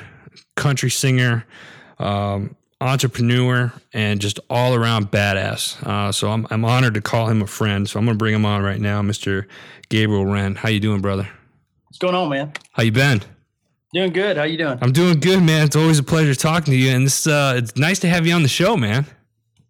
country 0.56 0.90
singer, 0.90 1.46
um, 2.00 2.56
entrepreneur, 2.82 3.72
and 3.94 4.20
just 4.20 4.40
all 4.50 4.76
around 4.76 5.12
badass. 5.12 5.82
Uh, 5.86 6.12
so 6.12 6.30
I'm 6.32 6.48
I'm 6.50 6.66
honored 6.66 6.94
to 6.96 7.02
call 7.02 7.28
him 7.28 7.42
a 7.42 7.48
friend. 7.48 7.88
So 7.90 8.00
I'm 8.00 8.06
gonna 8.06 8.18
bring 8.18 8.34
him 8.34 8.46
on 8.46 8.62
right 8.62 8.80
now, 8.80 9.02
Mr. 9.02 9.46
Gabriel 9.90 10.26
Wren. 10.26 10.56
How 10.56 10.70
you 10.70 10.80
doing, 10.80 11.02
brother? 11.02 11.28
What's 11.88 12.00
going 12.00 12.16
on, 12.16 12.30
man? 12.30 12.54
How 12.72 12.84
you 12.84 12.92
been? 12.92 13.22
Doing 13.94 14.12
good. 14.12 14.38
How 14.38 14.44
you 14.44 14.58
doing? 14.58 14.80
I'm 14.82 14.92
doing 14.92 15.20
good, 15.20 15.44
man. 15.44 15.66
It's 15.66 15.76
always 15.76 16.00
a 16.00 16.04
pleasure 16.04 16.34
talking 16.34 16.74
to 16.74 16.78
you, 16.78 16.90
and 16.92 17.06
this 17.06 17.28
uh, 17.28 17.54
it's 17.58 17.78
nice 17.78 18.00
to 18.00 18.10
have 18.10 18.26
you 18.26 18.34
on 18.34 18.42
the 18.42 18.50
show, 18.50 18.76
man. 18.76 19.06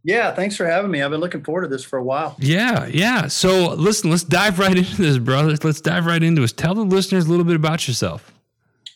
Yeah, 0.06 0.34
thanks 0.34 0.58
for 0.58 0.66
having 0.66 0.92
me. 0.92 1.02
I've 1.02 1.12
been 1.12 1.22
looking 1.22 1.44
forward 1.44 1.62
to 1.62 1.68
this 1.70 1.84
for 1.84 1.98
a 1.98 2.04
while. 2.04 2.36
Yeah, 2.40 2.88
yeah. 2.88 3.28
So 3.28 3.73
listen, 3.73 4.09
let's 4.09 4.23
dive 4.23 4.59
right 4.59 4.78
into 4.78 5.02
this, 5.02 5.18
brother. 5.18 5.56
Let's 5.64 5.80
dive 5.80 6.06
right 6.06 6.22
into 6.22 6.44
it. 6.44 6.58
Tell 6.58 6.76
the 6.76 6.84
listeners 6.84 7.26
a 7.26 7.30
little 7.30 7.46
bit 7.46 7.56
about 7.56 7.88
yourself. 7.88 8.34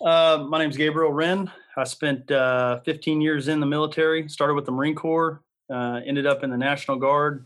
Uh, 0.02 0.46
my 0.50 0.60
name's 0.60 0.76
Gabriel 0.76 1.12
Wren. 1.12 1.50
I 1.78 1.86
spent 1.86 2.30
uh, 2.30 2.82
15 2.82 3.22
years 3.22 3.48
in 3.48 3.60
the 3.60 3.66
military. 3.66 4.28
Started 4.28 4.56
with 4.56 4.66
the 4.66 4.72
Marine 4.72 4.96
Corps, 4.96 5.42
uh, 5.70 6.02
ended 6.06 6.26
up 6.26 6.44
in 6.44 6.50
the 6.50 6.58
National 6.58 6.98
Guard, 6.98 7.46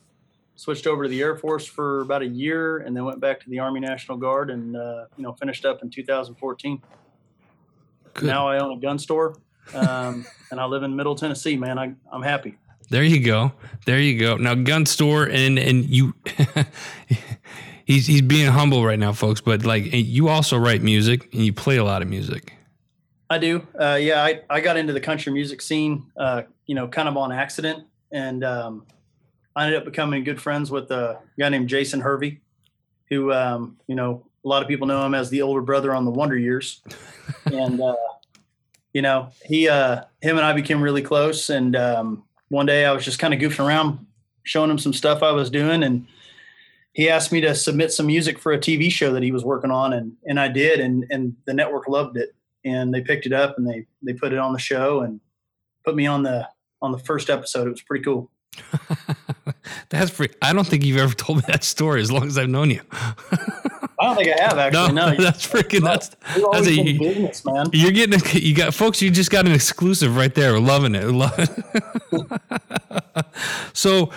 switched 0.55 0.87
over 0.87 1.03
to 1.03 1.09
the 1.09 1.21
Air 1.21 1.35
Force 1.35 1.65
for 1.65 2.01
about 2.01 2.23
a 2.23 2.27
year, 2.27 2.79
and 2.79 2.95
then 2.95 3.05
went 3.05 3.19
back 3.19 3.39
to 3.41 3.49
the 3.49 3.59
Army 3.59 3.79
National 3.79 4.17
Guard, 4.17 4.49
and 4.49 4.75
uh, 4.75 5.05
you 5.17 5.23
know 5.23 5.33
finished 5.33 5.65
up 5.65 5.83
in 5.83 5.89
2014. 5.89 6.81
Good. 8.13 8.25
Now 8.25 8.47
I 8.47 8.59
own 8.59 8.77
a 8.77 8.81
gun 8.81 8.97
store, 8.97 9.35
um, 9.75 10.25
and 10.49 10.59
I 10.59 10.65
live 10.65 10.83
in 10.83 10.95
Middle 10.95 11.15
Tennessee. 11.15 11.57
Man, 11.57 11.77
I, 11.77 11.93
I'm 12.11 12.23
happy. 12.23 12.57
There 12.91 13.03
you 13.03 13.23
go. 13.23 13.53
There 13.85 13.99
you 14.01 14.19
go. 14.19 14.35
Now 14.35 14.53
gun 14.53 14.85
store 14.85 15.23
and 15.23 15.57
and 15.57 15.85
you 15.85 16.13
he's 17.85 18.05
he's 18.05 18.21
being 18.21 18.51
humble 18.51 18.85
right 18.85 18.99
now, 18.99 19.13
folks, 19.13 19.39
but 19.39 19.65
like 19.65 19.85
you 19.91 20.27
also 20.27 20.57
write 20.57 20.81
music 20.81 21.33
and 21.33 21.45
you 21.45 21.53
play 21.53 21.77
a 21.77 21.85
lot 21.85 22.01
of 22.01 22.09
music. 22.09 22.53
I 23.29 23.37
do. 23.37 23.65
Uh, 23.79 23.95
yeah, 23.95 24.21
I, 24.21 24.41
I 24.49 24.59
got 24.59 24.75
into 24.75 24.91
the 24.91 24.99
country 24.99 25.31
music 25.31 25.61
scene, 25.61 26.11
uh, 26.17 26.41
you 26.65 26.75
know, 26.75 26.89
kind 26.89 27.07
of 27.07 27.15
on 27.15 27.31
accident. 27.31 27.85
And 28.11 28.43
um, 28.43 28.85
I 29.55 29.67
ended 29.67 29.79
up 29.79 29.85
becoming 29.85 30.25
good 30.25 30.41
friends 30.41 30.69
with 30.69 30.91
a 30.91 31.17
guy 31.39 31.47
named 31.47 31.69
Jason 31.69 32.01
Hervey, 32.01 32.41
who, 33.07 33.31
um, 33.31 33.77
you 33.87 33.95
know, 33.95 34.25
a 34.43 34.47
lot 34.49 34.61
of 34.61 34.67
people 34.67 34.85
know 34.85 35.05
him 35.05 35.13
as 35.13 35.29
the 35.29 35.43
older 35.43 35.61
brother 35.61 35.95
on 35.95 36.03
the 36.03 36.11
Wonder 36.11 36.37
Years. 36.37 36.81
and, 37.45 37.79
uh, 37.79 37.95
you 38.91 39.01
know, 39.01 39.29
he, 39.45 39.69
uh, 39.69 40.03
him 40.21 40.35
and 40.35 40.45
I 40.45 40.51
became 40.51 40.81
really 40.81 41.01
close. 41.01 41.49
And, 41.49 41.73
um, 41.77 42.23
one 42.51 42.65
day 42.65 42.85
I 42.85 42.91
was 42.91 43.05
just 43.05 43.17
kind 43.17 43.33
of 43.33 43.39
goofing 43.39 43.65
around, 43.65 44.05
showing 44.43 44.69
him 44.69 44.77
some 44.77 44.93
stuff 44.93 45.23
I 45.23 45.31
was 45.31 45.49
doing, 45.49 45.83
and 45.83 46.05
he 46.91 47.09
asked 47.09 47.31
me 47.31 47.39
to 47.41 47.55
submit 47.55 47.93
some 47.93 48.07
music 48.07 48.37
for 48.37 48.51
a 48.51 48.59
TV 48.59 48.91
show 48.91 49.13
that 49.13 49.23
he 49.23 49.31
was 49.31 49.45
working 49.45 49.71
on, 49.71 49.93
and 49.93 50.13
and 50.25 50.39
I 50.39 50.49
did, 50.49 50.81
and 50.81 51.05
and 51.09 51.35
the 51.45 51.53
network 51.53 51.87
loved 51.87 52.17
it, 52.17 52.35
and 52.65 52.93
they 52.93 53.01
picked 53.01 53.25
it 53.25 53.31
up 53.31 53.57
and 53.57 53.67
they 53.67 53.87
they 54.03 54.13
put 54.13 54.33
it 54.33 54.39
on 54.39 54.51
the 54.51 54.59
show 54.59 54.99
and 54.99 55.21
put 55.85 55.95
me 55.95 56.05
on 56.05 56.23
the 56.23 56.47
on 56.81 56.91
the 56.91 56.99
first 56.99 57.29
episode. 57.29 57.67
It 57.67 57.71
was 57.71 57.81
pretty 57.81 58.03
cool. 58.03 58.29
That's 59.89 60.11
pretty. 60.11 60.35
I 60.41 60.51
don't 60.51 60.67
think 60.67 60.83
you've 60.83 60.97
ever 60.97 61.13
told 61.13 61.37
me 61.37 61.43
that 61.47 61.63
story 61.63 62.01
as 62.01 62.11
long 62.11 62.27
as 62.27 62.37
I've 62.37 62.49
known 62.49 62.69
you. 62.69 62.81
I 64.01 64.05
don't 64.05 64.15
think 64.15 64.29
I 64.29 64.43
have 64.43 64.57
actually. 64.57 64.93
No, 64.93 65.11
no. 65.11 65.15
that's 65.23 65.45
freaking. 65.45 65.81
That's 65.81 66.09
that's 66.51 66.67
a 66.67 66.97
business, 66.97 67.45
man. 67.45 67.67
You're 67.71 67.91
getting. 67.91 68.19
A, 68.19 68.39
you 68.39 68.55
got 68.55 68.73
folks. 68.73 69.01
You 69.01 69.11
just 69.11 69.29
got 69.29 69.45
an 69.45 69.51
exclusive 69.51 70.15
right 70.15 70.33
there. 70.33 70.53
We're 70.53 70.59
loving 70.59 70.95
it. 70.95 71.05
We're 71.05 71.11
loving 71.11 71.47
it. 72.11 73.25
so 73.73 74.09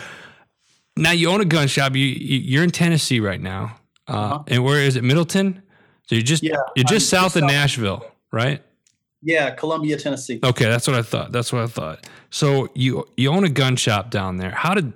now 0.96 1.10
you 1.10 1.28
own 1.28 1.42
a 1.42 1.44
gun 1.44 1.68
shop. 1.68 1.94
You 1.94 2.06
you're 2.06 2.64
in 2.64 2.70
Tennessee 2.70 3.20
right 3.20 3.40
now. 3.40 3.76
Uh, 4.08 4.12
uh-huh. 4.12 4.42
And 4.48 4.64
where 4.64 4.80
is 4.80 4.96
it? 4.96 5.04
Middleton. 5.04 5.62
So 6.06 6.14
you're 6.14 6.22
just 6.22 6.42
yeah, 6.42 6.56
you're 6.76 6.84
just 6.84 7.12
I'm 7.12 7.20
south 7.20 7.36
of 7.36 7.44
Nashville, 7.44 8.10
right? 8.32 8.62
Yeah, 9.22 9.50
Columbia, 9.50 9.98
Tennessee. 9.98 10.40
Okay, 10.42 10.66
that's 10.66 10.86
what 10.86 10.96
I 10.96 11.02
thought. 11.02 11.32
That's 11.32 11.52
what 11.52 11.62
I 11.62 11.66
thought. 11.66 12.06
So 12.30 12.68
you 12.74 13.06
you 13.16 13.30
own 13.30 13.44
a 13.44 13.50
gun 13.50 13.76
shop 13.76 14.10
down 14.10 14.38
there. 14.38 14.50
How 14.50 14.74
did 14.74 14.92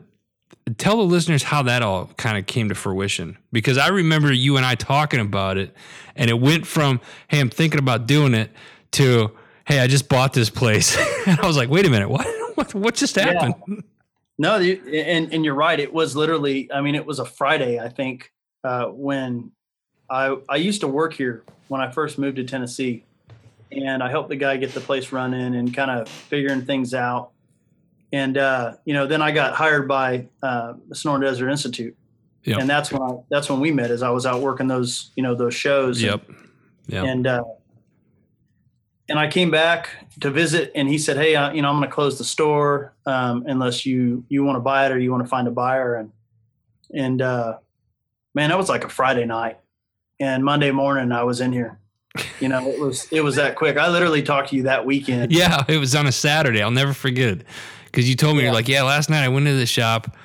tell 0.71 0.97
the 0.97 1.03
listeners 1.03 1.43
how 1.43 1.63
that 1.63 1.83
all 1.83 2.07
kind 2.17 2.39
of 2.39 2.47
came 2.47 2.69
to 2.69 2.75
fruition. 2.75 3.39
Because 3.53 3.79
I 3.79 3.89
remember 3.89 4.33
you 4.33 4.57
and 4.57 4.67
I 4.67 4.75
talking 4.75 5.21
about 5.21 5.57
it 5.57 5.75
and 6.17 6.31
it 6.31 6.41
went 6.41 6.67
from 6.67 7.01
hey 7.29 7.41
I'm 7.41 7.51
thinking 7.51 7.79
about 7.79 8.07
doing 8.07 8.35
it 8.35 8.51
to 8.93 9.33
hey 9.67 9.81
I 9.81 9.87
just 9.87 10.09
bought 10.09 10.33
this 10.33 10.51
place. 10.51 10.97
And 11.27 11.39
I 11.41 11.47
was 11.47 11.57
like 11.57 11.69
wait 11.69 11.87
a 11.87 11.91
minute 11.91 12.09
what? 12.09 12.27
What, 12.59 12.75
what 12.75 12.95
just 12.97 13.15
happened? 13.15 13.55
Yeah. 13.69 13.77
no 14.39 14.57
and 14.57 15.33
and 15.33 15.45
you're 15.45 15.55
right 15.55 15.79
it 15.79 15.93
was 15.93 16.17
literally 16.17 16.69
I 16.73 16.81
mean 16.81 16.97
it 16.97 17.07
was 17.07 17.21
a 17.21 17.25
Friday 17.25 17.79
I 17.79 17.89
think 17.89 18.33
uh, 18.65 18.87
when 18.87 19.53
I 20.11 20.37
I 20.49 20.57
used 20.57 20.81
to 20.81 20.89
work 20.89 21.15
here 21.15 21.45
when 21.69 21.81
I 21.81 21.93
first 21.93 22.19
moved 22.19 22.37
to 22.37 22.45
Tennessee 22.45 23.05
and 23.71 24.03
I 24.03 24.11
helped 24.11 24.29
the 24.29 24.37
guy 24.37 24.57
get 24.57 24.75
the 24.75 24.81
place 24.81 25.13
running 25.13 25.55
and 25.55 25.73
kind 25.73 25.91
of 25.91 26.09
figuring 26.09 26.65
things 26.65 26.95
out 26.95 27.31
and 28.13 28.39
uh, 28.39 28.75
you 28.85 28.95
know 28.95 29.07
then 29.07 29.23
I 29.23 29.31
got 29.31 29.55
hired 29.55 29.87
by 29.87 30.27
uh, 30.43 30.75
the 30.89 30.95
Sonoran 30.95 31.23
Desert 31.23 31.51
Institute, 31.51 31.97
yep. 32.45 32.59
and 32.59 32.69
that's 32.69 32.93
when 32.93 33.03
I, 33.03 33.17
that's 33.31 33.51
when 33.51 33.61
we 33.61 33.71
met. 33.71 33.91
As 33.91 34.03
I 34.03 34.11
was 34.11 34.27
out 34.27 34.41
working 34.41 34.67
those 34.67 35.11
you 35.17 35.23
know 35.23 35.35
those 35.35 35.55
shows. 35.55 36.03
Yep. 36.03 36.23
And 36.91 37.27
uh, 37.27 37.43
and 39.09 39.19
I 39.19 39.29
came 39.29 39.51
back 39.51 39.91
to 40.21 40.31
visit, 40.31 40.73
and 40.75 40.89
he 40.89 40.99
said, 40.99 41.17
"Hey, 41.17 41.37
uh, 41.37 41.53
you 41.53 41.63
know, 41.63 41.69
I'm 41.69 41.77
going 41.77 41.89
to 41.89 41.95
close 41.95 42.19
the 42.19 42.25
store 42.25 42.95
um, 43.07 43.45
unless 43.47 43.85
you 43.85 44.25
you 44.29 44.45
want 44.45 44.57
to 44.57 44.61
buy 44.61 44.87
it 44.87 44.93
or 44.93 44.99
you 44.99 45.11
want 45.11 45.23
to 45.23 45.29
find 45.29 45.49
a 45.49 45.51
buyer." 45.51 45.97
And 45.97 46.13
and 46.95 47.21
uh, 47.21 47.59
man, 48.35 48.51
that 48.51 48.59
was 48.59 48.69
like 48.69 48.85
a 48.85 48.89
Friday 48.89 49.27
night, 49.27 49.59
and 50.21 50.45
Monday 50.45 50.71
morning 50.71 51.13
I 51.13 51.25
was 51.25 51.41
in 51.41 51.53
here. 51.53 51.79
You 52.41 52.49
know, 52.49 52.67
it 52.69 52.81
was 52.81 53.07
it 53.11 53.21
was 53.21 53.37
that 53.37 53.57
quick. 53.57 53.77
I 53.77 53.89
literally 53.89 54.23
talked 54.23 54.51
to 54.51 54.57
you 54.57 54.63
that 54.65 54.85
weekend. 54.87 55.33
Yeah, 55.39 55.65
it 55.69 55.79
was 55.79 55.95
on 55.95 56.07
a 56.07 56.13
Saturday. 56.13 56.63
I'll 56.63 56.71
never 56.71 56.95
forget 56.95 57.29
it 57.29 57.47
because 57.99 58.09
you 58.09 58.15
told 58.15 58.37
me 58.37 58.43
yeah. 58.43 58.51
you're 58.51 58.55
like, 58.55 58.69
yeah, 58.69 58.85
last 58.85 59.11
night 59.11 59.25
I 59.25 59.29
went 59.29 59.49
into 59.49 59.59
the 59.59 59.67
shop 59.67 60.17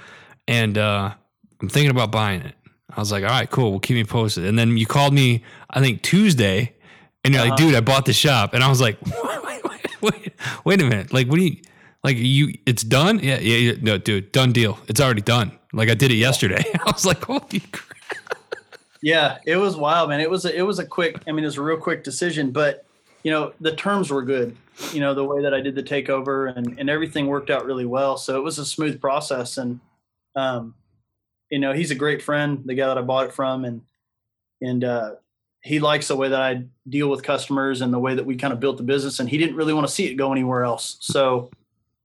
and 0.47 0.77
uh, 0.77 1.11
I'm 1.59 1.69
thinking 1.69 1.89
about 1.89 2.11
buying 2.11 2.41
it. 2.41 2.53
I 2.87 2.99
was 2.99 3.11
like, 3.11 3.23
all 3.23 3.31
right, 3.31 3.49
cool. 3.49 3.71
Well, 3.71 3.79
keep 3.79 3.95
me 3.95 4.03
posted. 4.03 4.45
And 4.45 4.59
then 4.59 4.77
you 4.77 4.85
called 4.85 5.11
me, 5.11 5.43
I 5.71 5.79
think 5.79 6.03
Tuesday, 6.03 6.75
and 7.23 7.33
you're 7.33 7.41
uh-huh. 7.41 7.49
like, 7.49 7.57
dude, 7.57 7.73
I 7.73 7.81
bought 7.81 8.05
the 8.05 8.13
shop, 8.13 8.53
and 8.53 8.63
I 8.63 8.69
was 8.69 8.79
like, 8.79 8.99
wait, 9.23 9.63
wait, 9.63 9.81
wait, 10.03 10.33
wait, 10.63 10.81
a 10.81 10.83
minute, 10.83 11.11
like, 11.11 11.27
what 11.27 11.37
do 11.37 11.45
you? 11.45 11.57
Like 12.03 12.17
you, 12.17 12.53
it's 12.67 12.83
done. 12.83 13.17
Yeah, 13.23 13.39
yeah, 13.39 13.57
yeah, 13.57 13.73
no, 13.81 13.97
dude, 13.97 14.31
done 14.31 14.51
deal. 14.51 14.77
It's 14.87 15.01
already 15.01 15.21
done. 15.21 15.57
Like 15.71 15.89
I 15.89 15.95
did 15.95 16.11
it 16.11 16.17
yesterday. 16.17 16.63
I 16.75 16.91
was 16.91 17.07
like, 17.07 17.23
holy 17.23 17.61
crap. 17.71 18.37
Yeah, 19.01 19.39
it 19.47 19.55
was 19.55 19.75
wild, 19.75 20.09
man. 20.09 20.19
It 20.19 20.29
was 20.29 20.45
a, 20.45 20.55
it 20.55 20.61
was 20.61 20.77
a 20.77 20.85
quick. 20.85 21.23
I 21.27 21.31
mean, 21.31 21.43
it 21.43 21.47
was 21.47 21.57
a 21.57 21.63
real 21.63 21.77
quick 21.77 22.03
decision, 22.03 22.51
but 22.51 22.85
you 23.23 23.31
know, 23.31 23.53
the 23.61 23.75
terms 23.75 24.11
were 24.11 24.21
good 24.21 24.55
you 24.91 24.99
know 24.99 25.13
the 25.13 25.23
way 25.23 25.41
that 25.41 25.53
I 25.53 25.61
did 25.61 25.75
the 25.75 25.83
takeover 25.83 26.55
and 26.55 26.79
and 26.79 26.89
everything 26.89 27.27
worked 27.27 27.49
out 27.49 27.65
really 27.65 27.85
well. 27.85 28.17
So 28.17 28.37
it 28.37 28.43
was 28.43 28.59
a 28.59 28.65
smooth 28.65 28.99
process, 28.99 29.57
and 29.57 29.79
um, 30.35 30.75
you 31.49 31.59
know 31.59 31.73
he's 31.73 31.91
a 31.91 31.95
great 31.95 32.21
friend, 32.21 32.63
the 32.65 32.73
guy 32.73 32.87
that 32.87 32.97
I 32.97 33.01
bought 33.01 33.27
it 33.27 33.33
from, 33.33 33.65
and 33.65 33.81
and 34.61 34.83
uh, 34.83 35.11
he 35.61 35.79
likes 35.79 36.07
the 36.07 36.15
way 36.15 36.29
that 36.29 36.41
I 36.41 36.63
deal 36.89 37.09
with 37.09 37.23
customers 37.23 37.81
and 37.81 37.93
the 37.93 37.99
way 37.99 38.15
that 38.15 38.25
we 38.25 38.35
kind 38.35 38.53
of 38.53 38.59
built 38.59 38.77
the 38.77 38.83
business, 38.83 39.19
and 39.19 39.29
he 39.29 39.37
didn't 39.37 39.55
really 39.55 39.73
want 39.73 39.87
to 39.87 39.93
see 39.93 40.05
it 40.05 40.15
go 40.15 40.31
anywhere 40.31 40.63
else. 40.63 40.97
So 41.01 41.51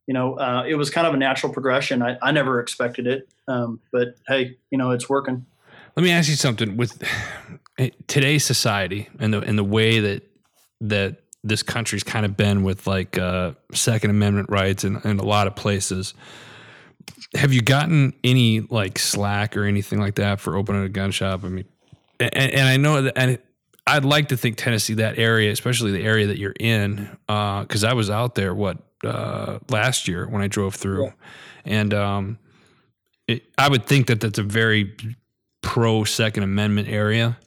you 0.06 0.14
know 0.14 0.38
uh, 0.38 0.64
it 0.66 0.74
was 0.74 0.90
kind 0.90 1.06
of 1.06 1.14
a 1.14 1.18
natural 1.18 1.52
progression. 1.52 2.02
I, 2.02 2.18
I 2.22 2.32
never 2.32 2.60
expected 2.60 3.06
it, 3.06 3.28
um, 3.48 3.80
but 3.92 4.16
hey, 4.26 4.56
you 4.70 4.78
know 4.78 4.90
it's 4.90 5.08
working. 5.08 5.46
Let 5.96 6.02
me 6.04 6.12
ask 6.12 6.28
you 6.28 6.36
something 6.36 6.76
with 6.76 7.02
today's 8.06 8.44
society 8.44 9.08
and 9.18 9.32
the 9.32 9.40
and 9.40 9.58
the 9.58 9.64
way 9.64 10.00
that 10.00 10.22
that 10.80 11.22
this 11.48 11.62
country's 11.62 12.04
kind 12.04 12.24
of 12.24 12.36
been 12.36 12.62
with 12.62 12.86
like 12.86 13.18
uh, 13.18 13.52
Second 13.72 14.10
Amendment 14.10 14.50
rights 14.50 14.84
in, 14.84 15.00
in 15.04 15.18
a 15.18 15.24
lot 15.24 15.46
of 15.46 15.56
places. 15.56 16.14
have 17.34 17.52
you 17.52 17.60
gotten 17.60 18.12
any 18.24 18.60
like 18.60 18.98
slack 18.98 19.56
or 19.56 19.64
anything 19.64 20.00
like 20.00 20.16
that 20.16 20.40
for 20.40 20.56
opening 20.56 20.82
a 20.82 20.88
gun 20.88 21.10
shop? 21.10 21.44
I 21.44 21.48
mean, 21.48 21.64
and, 22.20 22.34
and 22.34 22.68
I 22.68 22.76
know 22.76 23.02
that, 23.02 23.18
and 23.18 23.38
I'd 23.86 24.04
like 24.04 24.28
to 24.28 24.36
think 24.36 24.56
Tennessee, 24.56 24.94
that 24.94 25.18
area, 25.18 25.50
especially 25.50 25.92
the 25.92 26.02
area 26.02 26.26
that 26.26 26.38
you're 26.38 26.54
in, 26.58 27.08
because 27.26 27.84
uh, 27.84 27.88
I 27.88 27.92
was 27.94 28.10
out 28.10 28.34
there 28.34 28.54
what 28.54 28.78
uh, 29.04 29.58
last 29.70 30.08
year 30.08 30.26
when 30.26 30.42
I 30.42 30.48
drove 30.48 30.74
through, 30.74 31.04
yeah. 31.04 31.12
and 31.64 31.94
um, 31.94 32.38
it, 33.26 33.44
I 33.56 33.68
would 33.68 33.86
think 33.86 34.08
that 34.08 34.20
that's 34.20 34.38
a 34.38 34.42
very 34.42 34.94
pro 35.62 36.04
Second 36.04 36.42
Amendment 36.42 36.88
area. 36.88 37.38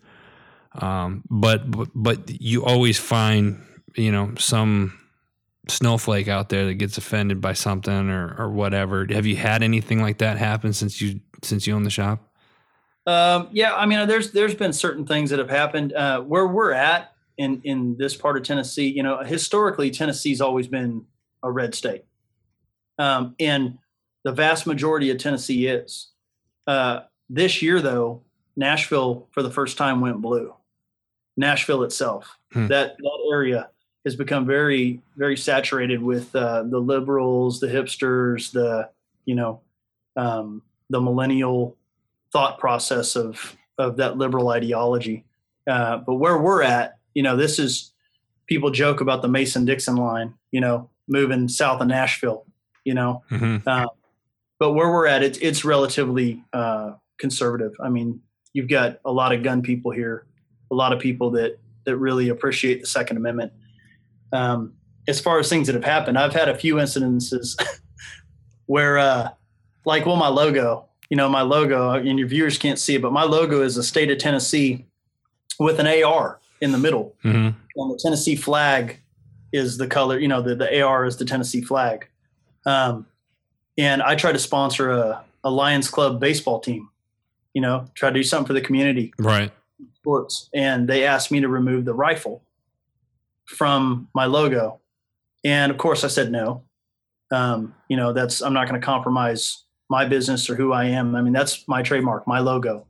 Um, 0.74 1.24
but, 1.30 1.70
but 1.70 1.90
but 1.94 2.42
you 2.42 2.64
always 2.64 2.98
find 2.98 3.62
you 3.96 4.12
know 4.12 4.34
some 4.38 4.98
snowflake 5.68 6.28
out 6.28 6.50
there 6.50 6.66
that 6.66 6.76
gets 6.76 6.98
offended 6.98 7.42
by 7.42 7.54
something 7.54 8.10
or 8.10 8.36
or 8.38 8.50
whatever. 8.50 9.06
Have 9.10 9.26
you 9.26 9.36
had 9.36 9.64
anything 9.64 10.02
like 10.02 10.20
that 10.20 10.38
happen 10.38 10.74
since 10.74 11.02
you 11.02 11.20
since 11.44 11.68
you 11.68 11.76
own 11.76 11.84
the 11.84 11.90
shop? 11.90 12.28
Um, 13.08 13.50
yeah, 13.52 13.74
I 13.74 13.86
mean, 13.86 14.08
there's 14.08 14.32
there's 14.32 14.56
been 14.56 14.74
certain 14.74 15.06
things 15.06 15.30
that 15.32 15.40
have 15.40 15.50
happened 15.50 15.94
uh, 15.94 16.22
where 16.22 16.48
we're 16.48 16.72
at 16.72 17.14
in 17.38 17.62
in 17.64 17.98
this 17.98 18.16
part 18.16 18.38
of 18.38 18.44
Tennessee. 18.44 18.88
You 18.88 19.04
know, 19.04 19.24
historically, 19.24 19.92
Tennessee's 19.92 20.42
always 20.42 20.68
been 20.68 21.06
a 21.44 21.52
red 21.52 21.74
state, 21.74 22.06
um, 23.00 23.36
and 23.40 23.78
the 24.24 24.32
vast 24.32 24.68
majority 24.68 25.10
of 25.10 25.18
Tennessee 25.18 25.68
is. 25.68 26.10
Uh, 26.68 27.02
this 27.28 27.62
year, 27.62 27.82
though, 27.82 28.22
Nashville 28.56 29.28
for 29.32 29.42
the 29.42 29.50
first 29.50 29.78
time 29.78 30.00
went 30.00 30.22
blue. 30.22 30.54
Nashville 31.38 31.84
itself, 31.84 32.38
hmm. 32.52 32.68
that 32.68 32.98
that 32.98 33.28
area 33.32 33.70
has 34.06 34.16
become 34.16 34.46
very 34.46 35.02
very 35.16 35.38
saturated 35.38 36.02
with 36.02 36.36
uh, 36.36 36.64
the 36.64 36.80
liberals, 36.80 37.60
the 37.60 37.68
hipsters, 37.68 38.52
the 38.52 38.90
you 39.26 39.36
know 39.36 39.62
um, 40.16 40.62
the 40.90 41.02
millennial 41.02 41.78
thought 42.32 42.60
process 42.60 43.16
of 43.16 43.56
of 43.78 43.98
that 43.98 44.18
liberal 44.18 44.50
ideology. 44.50 45.26
Uh, 45.68 45.98
but 45.98 46.16
where 46.16 46.38
we're 46.38 46.64
at, 46.64 46.98
you 47.14 47.24
know, 47.24 47.36
this 47.36 47.60
is 47.60 47.92
people 48.48 48.72
joke 48.72 49.02
about 49.02 49.22
the 49.22 49.28
Mason 49.28 49.66
Dixon 49.66 49.96
line, 49.96 50.34
you 50.52 50.60
know, 50.60 50.90
moving 51.08 51.48
south 51.48 51.82
of 51.82 51.88
Nashville, 51.88 52.46
you 52.84 52.94
know. 52.94 53.24
Mm-hmm. 53.30 53.68
Uh, 53.68 53.88
but 54.60 54.74
where 54.74 54.90
we're 54.90 55.08
at, 55.08 55.24
it's 55.24 55.38
it's 55.40 55.64
relatively 55.64 56.44
uh, 56.54 56.94
conservative. 57.18 57.74
I 57.80 57.90
mean, 57.90 58.22
you've 58.54 58.70
got 58.70 59.00
a 59.06 59.12
lot 59.12 59.34
of 59.34 59.44
gun 59.44 59.62
people 59.62 59.92
here 59.92 60.26
a 60.72 60.76
lot 60.76 60.94
of 60.94 61.00
people 61.00 61.32
that 61.32 61.60
that 61.84 61.98
really 61.98 62.30
appreciate 62.30 62.82
the 62.82 62.88
Second 62.88 63.18
Amendment. 63.18 63.52
Um, 64.34 64.74
as 65.08 65.20
far 65.20 65.40
as 65.40 65.50
things 65.50 65.68
that 65.68 65.74
have 65.74 65.84
happened, 65.84 66.18
I've 66.18 66.34
had 66.34 66.50
a 66.50 66.58
few 66.58 66.76
incidences 66.76 67.62
where, 68.66 68.98
uh, 68.98 69.30
like, 69.86 70.06
well, 70.06 70.16
my 70.16 70.28
logo, 70.28 70.86
you 71.10 71.18
know, 71.18 71.28
my 71.28 71.42
logo, 71.42 71.92
and 71.92 72.20
your 72.20 72.28
viewers 72.28 72.58
can't 72.58 72.80
see 72.80 72.96
it, 72.96 73.02
but 73.02 73.12
my 73.12 73.24
logo 73.24 73.62
is 73.62 73.76
the 73.76 73.84
state 73.84 74.12
of 74.12 74.18
Tennessee 74.20 74.86
with 75.60 75.80
an 75.80 75.88
AR 76.04 76.40
in 76.62 76.72
the 76.72 76.78
middle, 76.78 77.16
mm-hmm. 77.24 77.58
and 77.76 77.92
the 77.92 78.00
Tennessee 78.02 78.36
flag 78.36 79.00
is 79.52 79.78
the 79.78 79.88
color. 79.88 80.20
You 80.20 80.28
know, 80.28 80.42
the 80.42 80.56
the 80.56 80.82
AR 80.82 81.06
is 81.06 81.18
the 81.18 81.26
Tennessee 81.26 81.62
flag. 81.62 82.08
Um, 82.66 83.08
and 83.78 84.04
I 84.04 84.16
try 84.16 84.32
to 84.32 84.40
sponsor 84.40 84.92
a, 84.92 85.24
a 85.44 85.50
Lions 85.50 85.90
Club 85.90 86.20
baseball 86.20 86.60
team. 86.60 86.90
You 87.54 87.62
know, 87.62 87.88
try 87.96 88.10
to 88.10 88.14
do 88.14 88.24
something 88.24 88.48
for 88.48 88.54
the 88.54 88.62
community. 88.62 89.14
Right 89.18 89.52
sports, 90.02 90.50
and 90.54 90.88
they 90.88 91.06
asked 91.06 91.32
me 91.32 91.40
to 91.40 91.48
remove 91.48 91.86
the 91.86 91.94
rifle 91.94 92.42
from 93.46 94.08
my 94.14 94.26
logo, 94.26 94.80
and 95.44 95.72
of 95.72 95.78
course 95.78 96.04
I 96.04 96.08
said 96.08 96.32
no. 96.32 96.64
Um, 97.32 97.74
you 97.88 97.98
know, 97.98 98.14
that's 98.14 98.42
I'm 98.42 98.54
not 98.54 98.68
going 98.68 98.80
to 98.80 98.86
compromise 98.86 99.64
my 99.90 100.06
business 100.06 100.50
or 100.50 100.56
who 100.56 100.74
I 100.74 100.86
am. 100.86 101.16
I 101.16 101.22
mean, 101.22 101.34
that's 101.34 101.68
my 101.68 101.82
trademark, 101.82 102.28
my 102.28 102.40
logo, 102.40 102.86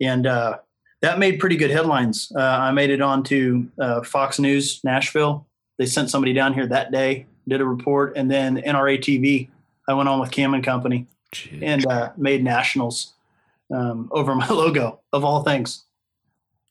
and 0.00 0.26
uh, 0.26 0.58
that 1.02 1.18
made 1.18 1.38
pretty 1.38 1.56
good 1.56 1.70
headlines. 1.70 2.32
Uh, 2.34 2.40
I 2.40 2.72
made 2.72 2.90
it 2.90 3.02
onto 3.02 3.68
uh, 3.78 4.02
Fox 4.02 4.38
News 4.38 4.82
Nashville. 4.84 5.46
They 5.78 5.86
sent 5.86 6.10
somebody 6.10 6.32
down 6.32 6.54
here 6.54 6.66
that 6.66 6.92
day, 6.92 7.26
did 7.46 7.60
a 7.60 7.66
report, 7.66 8.16
and 8.16 8.30
then 8.30 8.56
NRA 8.56 8.98
TV. 8.98 9.50
I 9.88 9.92
went 9.94 10.08
on 10.08 10.18
with 10.20 10.30
Cam 10.30 10.54
and 10.54 10.64
Company 10.64 11.06
Jeez. 11.34 11.62
and 11.62 11.86
uh, 11.86 12.12
made 12.16 12.42
nationals 12.42 13.12
um, 13.70 14.08
over 14.12 14.34
my 14.34 14.48
logo 14.50 15.00
of 15.12 15.24
all 15.24 15.42
things. 15.42 15.84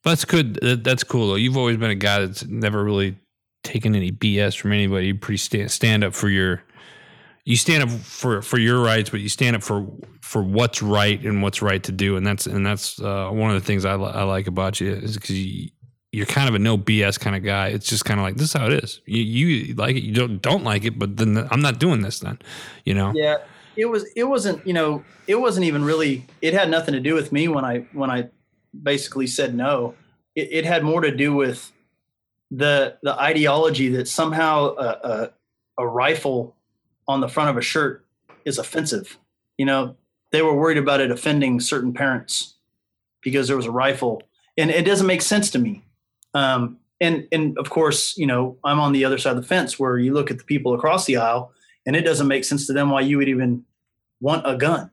That's 0.04 0.26
good. 0.26 0.56
That's 0.84 1.04
cool 1.04 1.30
though. 1.30 1.36
You've 1.36 1.58
always 1.58 1.78
been 1.78 1.92
a 1.92 1.96
guy 1.96 2.20
that's 2.20 2.46
never 2.46 2.84
really 2.84 3.18
taken 3.64 3.96
any 3.96 4.12
BS 4.12 4.58
from 4.58 4.74
anybody. 4.74 5.08
You 5.08 5.16
pretty 5.16 5.38
stand, 5.38 5.72
stand 5.72 6.04
up 6.04 6.14
for 6.14 6.30
your 6.30 6.64
you 7.46 7.58
stand 7.58 7.84
up 7.84 7.90
for 7.90 8.42
for 8.42 8.58
your 8.58 8.82
rights, 8.82 9.10
but 9.10 9.20
you 9.20 9.30
stand 9.30 9.56
up 9.56 9.64
for 9.64 9.86
for 10.22 10.42
what's 10.42 10.82
right 10.82 11.22
and 11.24 11.42
what's 11.42 11.62
right 11.62 11.84
to 11.84 11.92
do. 11.92 12.16
And 12.18 12.26
that's 12.26 12.46
and 12.46 12.66
that's 12.66 13.02
uh, 13.02 13.30
one 13.30 13.52
of 13.52 13.62
the 13.62 13.66
things 13.66 13.86
I, 13.86 13.94
I 13.94 14.24
like 14.24 14.48
about 14.48 14.80
you 14.80 14.92
is 14.92 15.16
because 15.16 15.40
you 15.40 15.70
you're 16.14 16.28
kind 16.28 16.48
of 16.48 16.56
a 16.56 16.60
no 16.60 16.78
BS 16.78 17.20
kind 17.20 17.36
of 17.36 17.44
guy. 17.44 17.70
It's 17.70 17.88
just 17.88 18.06
kind 18.06 18.20
of 18.20 18.24
like 18.24 18.36
this 18.36 18.48
is 18.48 18.54
how 18.54 18.68
it 18.68 18.84
is. 18.84 19.02
You, 19.06 19.24
you 19.24 19.74
like 19.76 19.96
it, 19.96 20.04
you 20.04 20.14
don't 20.14 20.42
don't 20.42 20.64
like 20.64 20.86
it, 20.86 20.98
but 20.98 21.18
then 21.18 21.48
I'm 21.52 21.62
not 21.62 21.80
doing 21.80 22.02
this. 22.02 22.20
Then, 22.20 22.40
you 22.86 22.94
know. 22.94 23.12
Yeah, 23.16 23.38
it 23.76 23.86
was. 23.86 24.06
It 24.16 24.26
wasn't. 24.26 24.66
You 24.66 24.74
know, 24.74 25.04
it 25.28 25.36
wasn't 25.36 25.66
even 25.66 25.84
really. 25.84 26.26
It 26.42 26.54
had 26.54 26.70
nothing 26.70 26.94
to 26.94 27.00
do 27.00 27.16
with 27.16 27.32
me 27.32 27.48
when 27.48 27.66
I 27.66 27.80
when 27.94 28.10
I 28.10 28.30
basically 28.82 29.28
said 29.28 29.56
no. 29.56 29.96
It, 30.36 30.50
it 30.52 30.66
had 30.66 30.84
more 30.84 31.02
to 31.02 31.16
do 31.16 31.34
with 31.34 31.72
the 32.52 32.98
the 33.02 33.20
ideology 33.20 33.90
that 33.90 34.08
somehow 34.08 34.76
a, 34.76 34.88
a, 35.04 35.34
a 35.80 35.88
rifle 35.88 36.56
on 37.08 37.22
the 37.22 37.28
front 37.28 37.50
of 37.50 37.58
a 37.58 37.62
shirt 37.62 38.06
is 38.46 38.58
offensive. 38.58 39.18
You 39.58 39.66
know, 39.66 39.96
they 40.32 40.42
were 40.42 40.56
worried 40.56 40.78
about 40.78 41.02
it 41.02 41.12
offending 41.12 41.60
certain 41.60 41.94
parents 41.94 42.56
because 43.22 43.48
there 43.48 43.58
was 43.58 43.66
a 43.66 43.72
rifle, 43.72 44.22
and 44.58 44.70
it 44.70 44.86
doesn't 44.86 45.08
make 45.08 45.22
sense 45.22 45.50
to 45.52 45.60
me. 45.60 45.84
Um, 46.34 46.78
and 47.00 47.28
and 47.32 47.58
of 47.58 47.70
course, 47.70 48.18
you 48.18 48.26
know, 48.26 48.58
I'm 48.64 48.80
on 48.80 48.94
the 48.94 49.06
other 49.06 49.18
side 49.18 49.36
of 49.36 49.42
the 49.42 49.48
fence 49.48 49.80
where 49.80 49.98
you 49.98 50.14
look 50.14 50.32
at 50.32 50.38
the 50.38 50.44
people 50.44 50.74
across 50.74 51.06
the 51.06 51.18
aisle, 51.18 51.52
and 51.86 51.96
it 51.96 52.02
doesn't 52.02 52.28
make 52.28 52.46
sense 52.46 52.68
to 52.68 52.74
them 52.74 52.90
why 52.90 53.02
you 53.02 53.18
would 53.18 53.30
even 53.30 53.66
want 54.22 54.48
a 54.48 54.56
gun 54.56 54.90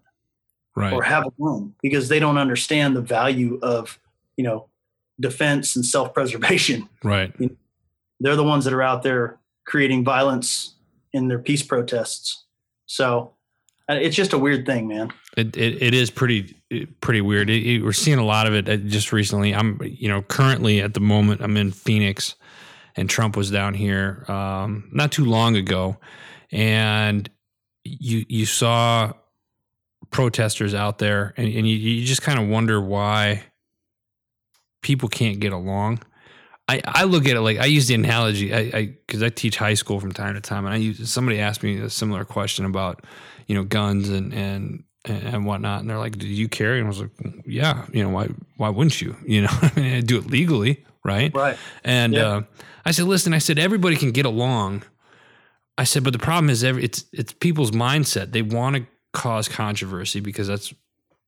right. 0.76 0.92
or 0.92 1.02
have 1.02 1.26
a 1.26 1.30
gun 1.40 1.74
because 1.82 2.08
they 2.08 2.18
don't 2.18 2.38
understand 2.38 2.96
the 2.96 3.00
value 3.00 3.58
of 3.62 3.98
you 4.36 4.44
know 4.44 4.68
defense 5.18 5.76
and 5.76 5.84
self-preservation. 5.84 6.88
Right. 7.04 7.32
You 7.38 7.48
know, 7.48 7.56
they're 8.20 8.36
the 8.36 8.44
ones 8.44 8.64
that 8.66 8.74
are 8.74 8.82
out 8.82 9.02
there 9.02 9.38
creating 9.66 10.04
violence 10.04 10.74
in 11.12 11.28
their 11.28 11.38
peace 11.38 11.62
protests. 11.62 12.44
So 12.86 13.32
uh, 13.88 13.94
it's 13.94 14.14
just 14.14 14.32
a 14.32 14.38
weird 14.38 14.66
thing 14.66 14.86
man. 14.86 15.12
It 15.36 15.56
it, 15.56 15.82
it 15.82 15.94
is 15.94 16.10
pretty 16.10 16.56
pretty 17.00 17.20
weird. 17.20 17.50
It, 17.50 17.66
it, 17.66 17.82
we're 17.82 17.92
seeing 17.92 18.18
a 18.18 18.24
lot 18.24 18.46
of 18.46 18.54
it 18.54 18.68
uh, 18.68 18.76
just 18.76 19.12
recently. 19.12 19.54
I'm 19.54 19.80
you 19.82 20.08
know 20.08 20.22
currently 20.22 20.80
at 20.80 20.94
the 20.94 21.00
moment 21.00 21.40
i'm 21.40 21.56
in 21.56 21.72
phoenix 21.72 22.34
and 22.96 23.08
trump 23.08 23.36
was 23.36 23.50
down 23.50 23.74
here 23.74 24.24
um, 24.28 24.88
not 24.92 25.12
too 25.12 25.24
long 25.24 25.56
ago. 25.56 25.96
And 26.52 27.28
you 27.84 28.24
you 28.28 28.46
saw 28.46 29.12
protesters 30.10 30.74
out 30.74 30.98
there, 30.98 31.34
and, 31.36 31.46
and 31.46 31.68
you, 31.68 31.76
you 31.76 32.04
just 32.04 32.22
kind 32.22 32.38
of 32.38 32.48
wonder 32.48 32.80
why 32.80 33.44
people 34.82 35.08
can't 35.08 35.40
get 35.40 35.52
along. 35.52 36.00
I, 36.68 36.80
I 36.84 37.04
look 37.04 37.26
at 37.26 37.36
it 37.36 37.40
like 37.40 37.58
I 37.58 37.64
use 37.64 37.88
the 37.88 37.94
analogy 37.94 38.54
I 38.54 38.86
because 38.86 39.22
I, 39.22 39.26
I, 39.26 39.28
teach 39.30 39.56
high 39.56 39.74
school 39.74 39.98
from 39.98 40.12
time 40.12 40.34
to 40.34 40.40
time, 40.40 40.66
and 40.66 40.74
I 40.74 40.76
use 40.76 41.10
somebody 41.10 41.40
asked 41.40 41.62
me 41.62 41.78
a 41.78 41.90
similar 41.90 42.24
question 42.24 42.64
about 42.64 43.04
you 43.46 43.56
know 43.56 43.64
guns 43.64 44.08
and 44.08 44.32
and 44.32 44.84
and 45.04 45.46
whatnot, 45.46 45.80
and 45.80 45.90
they're 45.90 45.98
like, 45.98 46.18
"Do 46.18 46.28
you 46.28 46.48
carry?" 46.48 46.78
And 46.78 46.86
I 46.86 46.88
was 46.88 47.00
like, 47.00 47.10
"Yeah, 47.44 47.86
you 47.92 48.04
know 48.04 48.10
why 48.10 48.28
why 48.56 48.68
wouldn't 48.68 49.00
you? 49.00 49.16
You 49.26 49.42
know, 49.42 49.48
I 49.50 49.72
mean, 49.74 49.94
I 49.96 50.00
do 50.00 50.18
it 50.18 50.26
legally, 50.26 50.84
right? 51.04 51.34
Right." 51.34 51.58
And 51.82 52.14
yeah. 52.14 52.22
uh, 52.22 52.42
I 52.84 52.92
said, 52.92 53.06
"Listen, 53.06 53.34
I 53.34 53.38
said 53.38 53.58
everybody 53.58 53.96
can 53.96 54.12
get 54.12 54.26
along." 54.26 54.84
I 55.78 55.84
said, 55.84 56.04
but 56.04 56.12
the 56.12 56.18
problem 56.18 56.50
is, 56.50 56.62
every, 56.62 56.84
it's 56.84 57.06
it's 57.10 57.32
people's 57.32 57.70
mindset. 57.70 58.32
They 58.32 58.42
want 58.42 58.76
to 58.76 58.86
cause 59.12 59.48
controversy 59.48 60.20
because 60.20 60.46
that's 60.46 60.72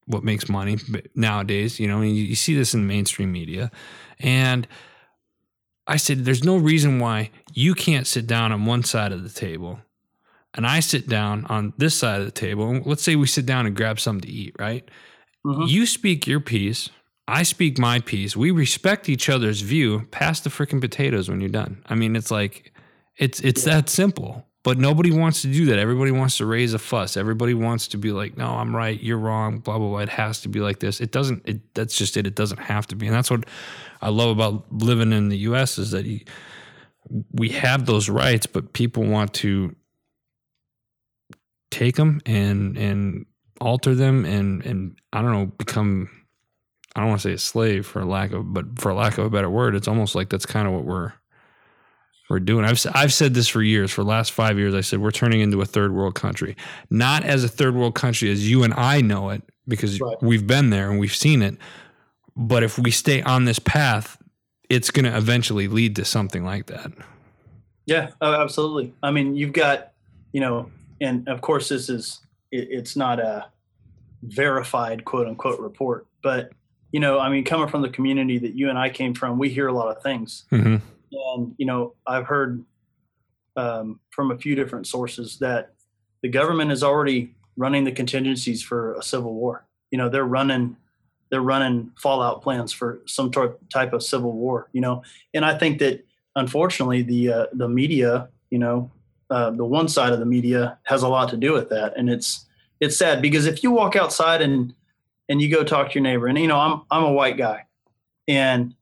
what 0.07 0.25
makes 0.25 0.49
money 0.49 0.79
nowadays. 1.15 1.79
You 1.79 1.89
know, 1.89 2.03
you, 2.03 2.13
you 2.13 2.35
see 2.35 2.55
this 2.55 2.75
in 2.75 2.87
mainstream 2.87 3.33
media. 3.33 3.71
And 4.19 4.67
I 5.87 5.97
said, 5.97 6.25
there's 6.25 6.45
no 6.45 6.57
reason 6.57 6.99
why 6.99 7.31
you 7.53 7.75
can't 7.75 8.07
sit 8.07 8.27
down 8.27 8.53
on 8.53 8.67
one 8.67 8.85
side 8.85 9.13
of 9.13 9.23
the 9.23 9.29
table 9.29 9.81
and 10.55 10.67
I 10.67 10.81
sit 10.81 11.09
down 11.09 11.47
on 11.47 11.73
this 11.79 11.95
side 11.95 12.21
of 12.21 12.27
the 12.27 12.33
table. 12.33 12.69
And 12.69 12.87
let's 12.87 13.03
say 13.03 13.17
we 13.17 13.27
sit 13.27 13.47
down 13.47 13.67
and 13.67 13.75
grab 13.75 13.99
something 13.99 14.29
to 14.29 14.35
eat, 14.35 14.55
right? 14.59 14.89
Mm-hmm. 15.47 15.63
You 15.63 15.87
speak 15.87 16.27
your 16.27 16.41
piece. 16.41 16.91
I 17.27 17.43
speak 17.43 17.79
my 17.79 18.01
piece. 18.01 18.37
We 18.37 18.51
respect 18.51 19.09
each 19.09 19.29
other's 19.29 19.61
view. 19.61 20.07
Pass 20.11 20.41
the 20.41 20.51
freaking 20.51 20.81
potatoes 20.81 21.29
when 21.29 21.41
you're 21.41 21.51
done. 21.51 21.83
I 21.87 21.95
mean, 21.95 22.17
it's 22.17 22.31
like, 22.31 22.73
it's 23.17 23.41
it's 23.41 23.65
that 23.65 23.89
simple. 23.89 24.47
But 24.65 24.79
nobody 24.79 25.11
wants 25.11 25.43
to 25.43 25.49
do 25.49 25.67
that. 25.67 25.79
Everybody 25.79 26.13
wants 26.13 26.37
to 26.37 26.47
raise 26.47 26.73
a 26.73 26.79
fuss. 26.79 27.17
Everybody 27.17 27.53
wants 27.53 27.89
to 27.89 27.99
be 27.99 28.13
like, 28.13 28.37
"No, 28.37 28.47
I'm 28.47 28.75
right. 28.75 29.01
You're 29.03 29.19
wrong." 29.19 29.59
Blah 29.59 29.79
blah 29.79 29.89
blah. 29.89 29.99
It 29.99 30.09
has 30.11 30.41
to 30.43 30.49
be 30.49 30.61
like 30.61 30.79
this. 30.79 31.01
It 31.01 31.11
doesn't. 31.11 31.43
It 31.49 31.75
that's 31.75 31.97
just 31.97 32.17
it. 32.17 32.27
It 32.27 32.37
doesn't 32.37 32.61
have 32.61 32.87
to 32.89 32.97
be. 32.97 33.07
And 33.07 33.15
that's 33.15 33.31
what 33.31 33.45
I 34.01 34.11
love 34.11 34.31
about 34.31 34.65
living 34.73 35.13
in 35.13 35.31
the 35.31 35.39
U.S. 35.39 35.79
is 35.79 35.91
that 35.91 36.07
you, 36.07 36.21
we 37.33 37.49
have 37.49 37.87
those 37.87 38.09
rights, 38.09 38.47
but 38.47 38.73
people 38.73 39.05
want 39.05 39.35
to 39.35 39.75
take 41.73 41.97
them 41.97 42.21
and 42.27 42.77
and 42.77 43.27
alter 43.61 43.95
them 43.95 44.25
and 44.25 44.65
and 44.65 45.01
I 45.13 45.23
don't 45.23 45.33
know 45.33 45.47
become 45.47 46.11
I 46.95 47.01
don't 47.01 47.09
want 47.09 47.23
to 47.23 47.29
say 47.29 47.35
a 47.35 47.39
slave 47.39 47.87
for 47.87 48.05
lack 48.05 48.33
of 48.33 48.53
but 48.53 48.79
for 48.79 48.93
lack 48.93 49.19
of 49.19 49.25
a 49.25 49.31
better 49.31 49.49
word 49.49 49.75
it's 49.75 49.89
almost 49.89 50.15
like 50.15 50.29
that's 50.29 50.47
kind 50.47 50.69
of 50.69 50.75
what 50.75 50.85
we're 50.85 51.13
we're 52.31 52.41
doing. 52.41 52.65
I've 52.65 52.85
I've 52.95 53.13
said 53.13 53.35
this 53.35 53.49
for 53.49 53.63
years. 53.63 53.91
For 53.91 54.03
the 54.03 54.09
last 54.09 54.33
5 54.33 54.59
years 54.59 54.75
I 54.75 54.81
said 54.81 55.01
we're 55.01 55.11
turning 55.11 55.41
into 55.41 55.61
a 55.61 55.67
third 55.67 55.93
world 55.93 56.15
country. 56.15 56.57
Not 56.91 57.25
as 57.25 57.45
a 57.45 57.49
third 57.49 57.75
world 57.75 57.95
country 57.95 58.31
as 58.31 58.49
you 58.49 58.63
and 58.63 58.73
I 58.75 59.01
know 59.01 59.31
it 59.31 59.43
because 59.69 60.01
Right. 60.01 60.17
we've 60.23 60.47
been 60.47 60.71
there 60.71 60.91
and 60.91 60.99
we've 60.99 61.15
seen 61.15 61.43
it. 61.43 61.57
But 62.37 62.63
if 62.63 62.79
we 62.79 62.91
stay 62.91 63.23
on 63.23 63.45
this 63.45 63.59
path, 63.59 64.17
it's 64.71 64.91
going 64.91 65.05
to 65.05 65.17
eventually 65.17 65.69
lead 65.69 65.97
to 65.97 66.05
something 66.05 66.45
like 66.45 66.67
that. 66.67 66.93
Yeah, 67.85 68.11
oh, 68.21 68.41
absolutely. 68.41 68.95
I 69.03 69.11
mean, 69.11 69.35
you've 69.37 69.53
got, 69.53 69.93
you 70.33 70.41
know, 70.41 70.71
and 71.01 71.29
of 71.29 71.41
course, 71.43 71.69
this 71.69 71.89
is 71.91 72.21
it, 72.51 72.69
it's 72.71 72.97
not 72.97 73.19
a 73.21 73.47
verified 74.23 75.05
quote 75.05 75.27
unquote 75.27 75.61
report, 75.61 76.07
but 76.23 76.53
you 76.93 77.01
know, 77.01 77.19
I 77.19 77.29
mean, 77.31 77.43
coming 77.45 77.69
from 77.69 77.83
the 77.83 77.89
community 77.89 78.39
that 78.39 78.55
you 78.55 78.69
and 78.69 78.79
I 78.79 78.91
came 78.91 79.15
from, 79.15 79.39
we 79.39 79.49
hear 79.49 79.67
a 79.67 79.73
lot 79.73 79.95
of 79.95 80.03
things, 80.03 80.45
hmm 80.51 80.77
and 81.35 81.55
you 81.59 81.67
know, 81.67 81.95
I've 82.07 82.27
heard 82.27 82.65
um, 83.57 84.01
from 84.11 84.31
a 84.31 84.39
few 84.39 84.55
different 84.55 84.87
sources 84.87 85.39
that 85.39 85.75
the 86.23 86.29
government 86.29 86.73
is 86.73 86.83
already 86.83 87.35
running 87.57 87.85
the 87.85 87.93
contingencies 87.93 88.63
for 88.63 88.95
a 88.95 89.03
civil 89.03 89.35
war. 89.35 89.67
You 89.91 89.99
know, 89.99 90.09
they're 90.09 90.25
running 90.25 90.77
they're 91.31 91.41
running 91.41 91.91
fallout 91.97 92.43
plans 92.43 92.73
for 92.73 93.01
some 93.07 93.31
type 93.31 93.93
of 93.95 94.03
civil 94.03 94.33
war. 94.33 94.69
You 94.73 94.83
know, 94.83 95.03
and 95.33 95.45
I 95.45 95.57
think 95.57 95.79
that 95.79 96.05
unfortunately 96.37 97.03
the 97.03 97.33
uh, 97.33 97.47
the 97.53 97.69
media, 97.69 98.29
you 98.51 98.59
know, 98.59 98.91
uh, 99.31 99.51
the 99.51 99.65
one 99.65 99.89
side 99.89 100.13
of 100.13 100.19
the 100.19 100.27
media 100.27 100.79
has 100.85 101.03
a 101.03 101.09
lot 101.09 101.31
to 101.31 101.37
do 101.37 101.53
with 101.53 101.69
that, 101.71 101.97
and 101.97 102.11
it's 102.11 102.47
it's 102.81 102.97
sad 102.97 103.23
because 103.23 103.47
if 103.47 103.63
you 103.63 103.71
walk 103.71 103.97
outside 103.97 104.43
and 104.43 104.75
and 105.29 105.41
you 105.41 105.51
go 105.51 105.65
talk 105.65 105.89
to 105.89 105.95
your 105.95 106.03
neighbor, 106.03 106.27
and 106.27 106.39
you 106.39 106.49
know, 106.49 106.59
I'm 106.59 106.83
I'm 106.91 107.05
a 107.05 107.13
white 107.13 107.37
guy, 107.37 107.67
and 108.29 108.75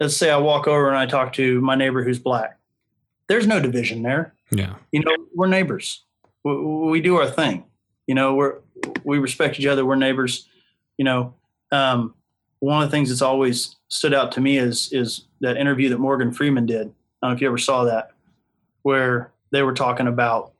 let's 0.00 0.16
say 0.16 0.30
I 0.30 0.36
walk 0.36 0.66
over 0.66 0.88
and 0.88 0.96
I 0.96 1.06
talk 1.06 1.32
to 1.34 1.60
my 1.60 1.74
neighbor 1.74 2.02
who's 2.02 2.18
black. 2.18 2.58
There's 3.28 3.46
no 3.46 3.60
division 3.60 4.02
there. 4.02 4.34
Yeah. 4.50 4.74
you 4.92 5.00
know 5.00 5.16
we're 5.34 5.48
neighbors. 5.48 6.04
We, 6.44 6.56
we 6.56 7.00
do 7.00 7.16
our 7.16 7.28
thing. 7.28 7.64
You 8.06 8.14
know 8.14 8.34
we're 8.34 8.58
we 9.04 9.18
respect 9.18 9.58
each 9.58 9.66
other. 9.66 9.84
We're 9.84 9.96
neighbors. 9.96 10.46
You 10.98 11.04
know 11.04 11.34
um, 11.72 12.14
one 12.60 12.82
of 12.82 12.90
the 12.90 12.96
things 12.96 13.08
that's 13.08 13.22
always 13.22 13.76
stood 13.88 14.14
out 14.14 14.32
to 14.32 14.40
me 14.40 14.58
is 14.58 14.92
is 14.92 15.26
that 15.40 15.56
interview 15.56 15.88
that 15.88 15.98
morgan 15.98 16.32
freeman 16.32 16.66
did. 16.66 16.88
I 17.22 17.26
don't 17.26 17.30
know 17.30 17.34
if 17.36 17.40
you 17.40 17.48
ever 17.48 17.58
saw 17.58 17.84
that 17.84 18.10
where 18.82 19.32
they 19.50 19.62
were 19.62 19.72
talking 19.72 20.06
about 20.06 20.52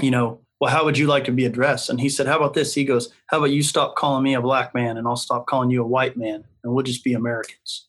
you 0.00 0.10
know 0.10 0.40
well 0.58 0.70
how 0.70 0.84
would 0.84 0.96
you 0.96 1.06
like 1.06 1.24
to 1.24 1.32
be 1.32 1.44
addressed? 1.44 1.90
And 1.90 2.00
he 2.00 2.08
said 2.08 2.26
how 2.26 2.38
about 2.38 2.54
this? 2.54 2.74
He 2.74 2.84
goes 2.84 3.12
how 3.26 3.38
about 3.38 3.50
you 3.50 3.62
stop 3.62 3.94
calling 3.94 4.24
me 4.24 4.34
a 4.34 4.40
black 4.40 4.74
man 4.74 4.96
and 4.96 5.06
i'll 5.06 5.16
stop 5.16 5.46
calling 5.46 5.70
you 5.70 5.82
a 5.82 5.86
white 5.86 6.16
man 6.16 6.44
and 6.64 6.72
we'll 6.72 6.84
just 6.84 7.04
be 7.04 7.12
americans 7.12 7.86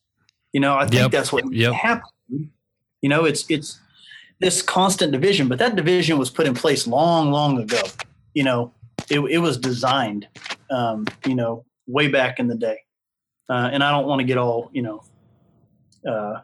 you 0.54 0.60
know 0.60 0.74
i 0.76 0.86
think 0.86 1.02
Yep. 1.02 1.10
that's 1.10 1.30
what 1.32 1.44
Yep. 1.52 1.72
happened 1.74 2.48
you 3.02 3.08
know 3.10 3.24
it's 3.26 3.44
it's 3.50 3.78
this 4.40 4.62
constant 4.62 5.12
division, 5.12 5.48
but 5.48 5.58
that 5.60 5.76
division 5.76 6.18
was 6.18 6.28
put 6.28 6.44
in 6.46 6.54
place 6.54 6.86
long, 6.88 7.30
long 7.30 7.58
ago. 7.62 7.80
You 8.34 8.42
know, 8.42 8.74
it, 9.08 9.20
it 9.20 9.38
was 9.38 9.56
designed, 9.56 10.26
um, 10.70 11.06
you 11.24 11.36
know, 11.36 11.64
way 11.86 12.08
back 12.08 12.40
in 12.40 12.48
the 12.48 12.56
day. 12.56 12.78
Uh, 13.48 13.70
and 13.72 13.82
I 13.82 13.92
don't 13.92 14.06
want 14.06 14.20
to 14.20 14.24
get 14.24 14.36
all, 14.36 14.70
you 14.72 14.82
know, 14.82 15.02
uh, 16.06 16.40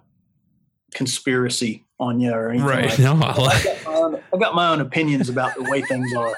conspiracy 0.95 1.85
on 1.99 2.21
you 2.21 2.33
or 2.33 2.51
anything 2.51 2.67
Right. 2.69 2.89
like 2.91 2.99
No, 3.01 3.13
I've 3.15 3.65
got, 3.65 3.87
own, 3.87 4.23
I've 4.33 4.41
got 4.41 4.55
my 4.55 4.69
own 4.69 4.81
opinions 4.81 5.29
about 5.29 5.55
the 5.57 5.65
way 5.65 5.83
things 5.83 6.15
are. 6.15 6.35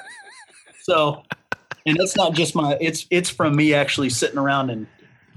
So, 0.83 1.23
and 1.87 1.97
it's 2.01 2.17
not 2.17 2.33
just 2.33 2.55
my, 2.55 2.77
it's, 2.81 3.07
it's 3.11 3.29
from 3.31 3.55
me 3.55 3.75
actually 3.75 4.09
sitting 4.11 4.39
around 4.39 4.71
and, 4.71 4.87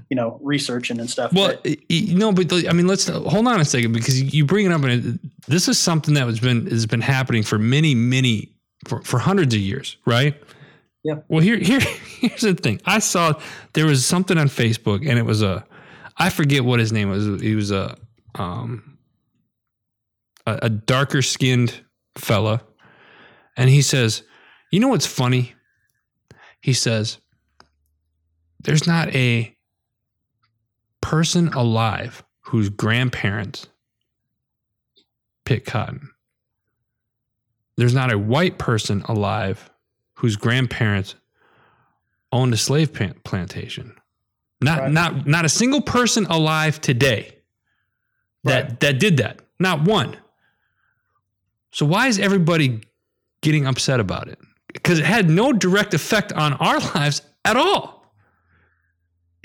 you 0.08 0.16
know, 0.16 0.38
researching 0.42 1.00
and 1.00 1.10
stuff. 1.10 1.32
Well, 1.32 1.56
but 1.62 1.76
no, 1.90 2.32
but 2.32 2.48
the- 2.48 2.68
I 2.68 2.72
mean, 2.72 2.86
let's 2.86 3.08
hold 3.08 3.46
on 3.46 3.60
a 3.60 3.64
second 3.64 3.92
because 3.92 4.20
you 4.34 4.44
bring 4.44 4.66
it 4.66 4.72
up, 4.72 4.82
and 4.84 5.18
this 5.48 5.68
is 5.68 5.78
something 5.78 6.14
that 6.14 6.26
has 6.26 6.40
been 6.40 6.66
has 6.66 6.86
been 6.86 7.00
happening 7.00 7.42
for 7.42 7.58
many, 7.58 7.94
many 7.94 8.52
for, 8.86 9.02
for 9.02 9.18
hundreds 9.18 9.54
of 9.54 9.60
years, 9.60 9.96
right? 10.06 10.40
Yeah. 11.02 11.16
Well, 11.28 11.40
here, 11.40 11.56
here, 11.58 11.80
here's 12.20 12.40
the 12.42 12.54
thing. 12.54 12.80
I 12.84 12.98
saw 12.98 13.34
there 13.74 13.86
was 13.86 14.04
something 14.04 14.38
on 14.38 14.48
Facebook, 14.48 15.08
and 15.08 15.18
it 15.18 15.24
was 15.24 15.42
a, 15.42 15.64
I 16.16 16.30
forget 16.30 16.64
what 16.64 16.80
his 16.80 16.92
name 16.92 17.10
was. 17.10 17.40
He 17.40 17.54
was 17.54 17.70
a, 17.70 17.96
um, 18.34 18.98
a, 20.46 20.58
a 20.62 20.68
darker 20.68 21.22
skinned 21.22 21.80
fella, 22.16 22.62
and 23.56 23.70
he 23.70 23.82
says, 23.82 24.22
"You 24.70 24.80
know 24.80 24.88
what's 24.88 25.06
funny?" 25.06 25.54
He 26.60 26.72
says, 26.72 27.18
"There's 28.62 28.86
not 28.86 29.14
a." 29.14 29.55
person 31.10 31.46
alive 31.52 32.24
whose 32.40 32.68
grandparents 32.68 33.68
picked 35.44 35.64
cotton. 35.64 36.10
There's 37.76 37.94
not 37.94 38.12
a 38.12 38.18
white 38.18 38.58
person 38.58 39.02
alive 39.02 39.70
whose 40.14 40.34
grandparents 40.34 41.14
owned 42.32 42.52
a 42.54 42.56
slave 42.56 42.92
plantation. 43.22 43.94
Not 44.60 44.80
Right. 44.80 44.90
not 44.90 45.26
not 45.28 45.44
a 45.44 45.48
single 45.48 45.80
person 45.80 46.26
alive 46.26 46.80
today 46.80 47.36
that 48.42 48.64
Right. 48.64 48.80
that 48.80 48.98
did 48.98 49.18
that. 49.18 49.42
Not 49.60 49.82
one. 49.82 50.16
So 51.70 51.86
why 51.86 52.08
is 52.08 52.18
everybody 52.18 52.80
getting 53.42 53.64
upset 53.64 54.00
about 54.00 54.26
it? 54.26 54.40
Because 54.74 54.98
it 54.98 55.04
had 55.04 55.30
no 55.30 55.52
direct 55.52 55.94
effect 55.94 56.32
on 56.32 56.54
our 56.54 56.80
lives 56.96 57.22
at 57.44 57.56
all 57.56 58.05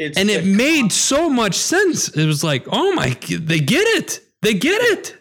it's 0.01 0.17
and 0.17 0.31
it 0.31 0.46
made 0.46 0.91
so 0.91 1.29
much 1.29 1.53
sense. 1.53 2.10
It 2.10 2.25
was 2.25 2.43
like, 2.43 2.65
oh 2.72 2.91
my, 2.93 3.10
they 3.29 3.60
get 3.60 3.88
it. 3.88 4.20
They 4.41 4.55
get 4.55 4.81
it. 4.81 5.15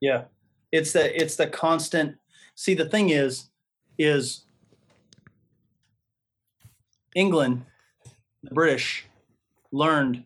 Yeah. 0.00 0.24
It's 0.72 0.92
the 0.92 1.22
it's 1.22 1.36
the 1.36 1.46
constant 1.46 2.16
see 2.54 2.72
the 2.74 2.88
thing 2.88 3.10
is 3.10 3.50
is 3.98 4.44
England, 7.14 7.66
the 8.42 8.54
British 8.54 9.04
learned 9.70 10.24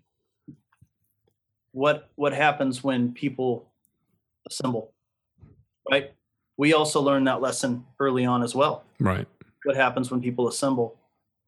what 1.73 2.09
what 2.15 2.33
happens 2.33 2.85
when 2.85 3.13
people 3.13 3.69
assemble. 4.49 4.93
Right? 5.91 6.13
We 6.57 6.73
also 6.73 7.01
learned 7.01 7.27
that 7.27 7.41
lesson 7.41 7.85
early 7.99 8.25
on 8.25 8.45
as 8.45 8.55
well. 8.55 8.85
Right. 9.01 9.27
What 9.65 9.75
happens 9.75 10.11
when 10.11 10.21
people 10.21 10.47
assemble. 10.47 10.97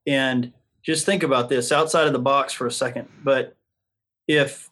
And 0.04 0.52
just 0.83 1.07
think 1.07 1.23
about 1.23 1.49
this 1.49 1.73
outside 1.73 2.07
of 2.07 2.13
the 2.13 2.19
box 2.19 2.53
for 2.53 2.67
a 2.67 2.73
second. 2.73 3.09
But 3.23 3.57
if 4.27 4.71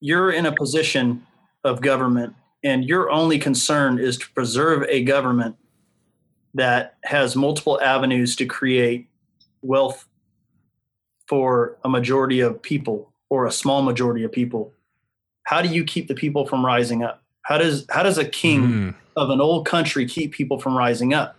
you're 0.00 0.30
in 0.30 0.46
a 0.46 0.52
position 0.52 1.26
of 1.64 1.80
government 1.80 2.34
and 2.62 2.84
your 2.84 3.10
only 3.10 3.38
concern 3.38 3.98
is 3.98 4.16
to 4.18 4.30
preserve 4.32 4.84
a 4.88 5.02
government 5.04 5.56
that 6.54 6.96
has 7.04 7.36
multiple 7.36 7.80
avenues 7.80 8.36
to 8.36 8.46
create 8.46 9.08
wealth 9.62 10.06
for 11.28 11.76
a 11.84 11.88
majority 11.88 12.40
of 12.40 12.60
people 12.62 13.12
or 13.28 13.46
a 13.46 13.52
small 13.52 13.82
majority 13.82 14.24
of 14.24 14.32
people 14.32 14.72
how 15.44 15.60
do 15.62 15.68
you 15.68 15.84
keep 15.84 16.08
the 16.08 16.14
people 16.14 16.46
from 16.46 16.64
rising 16.64 17.02
up 17.02 17.22
how 17.42 17.58
does 17.58 17.84
how 17.90 18.02
does 18.02 18.18
a 18.18 18.24
king 18.24 18.62
Mm, 18.62 18.94
of 19.16 19.30
an 19.30 19.40
old 19.40 19.66
country 19.66 20.06
keep 20.06 20.32
people 20.32 20.60
from 20.60 20.76
rising 20.76 21.12
up 21.12 21.36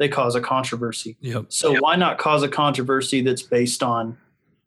they 0.00 0.08
cause 0.08 0.34
a 0.34 0.40
controversy 0.40 1.16
yep. 1.20 1.44
so 1.50 1.76
why 1.80 1.94
not 1.94 2.18
cause 2.18 2.42
a 2.42 2.48
controversy 2.48 3.20
that's 3.20 3.42
based 3.42 3.82
on, 3.82 4.16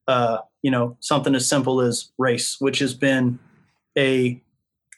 uh, 0.08 0.38
you 0.62 0.72
know, 0.72 0.96
something 1.02 1.36
as 1.36 1.50
simple 1.50 1.82
as 1.82 2.12
race, 2.18 2.56
which 2.60 2.80
has 2.80 2.94
been 2.94 3.38
a, 3.98 4.42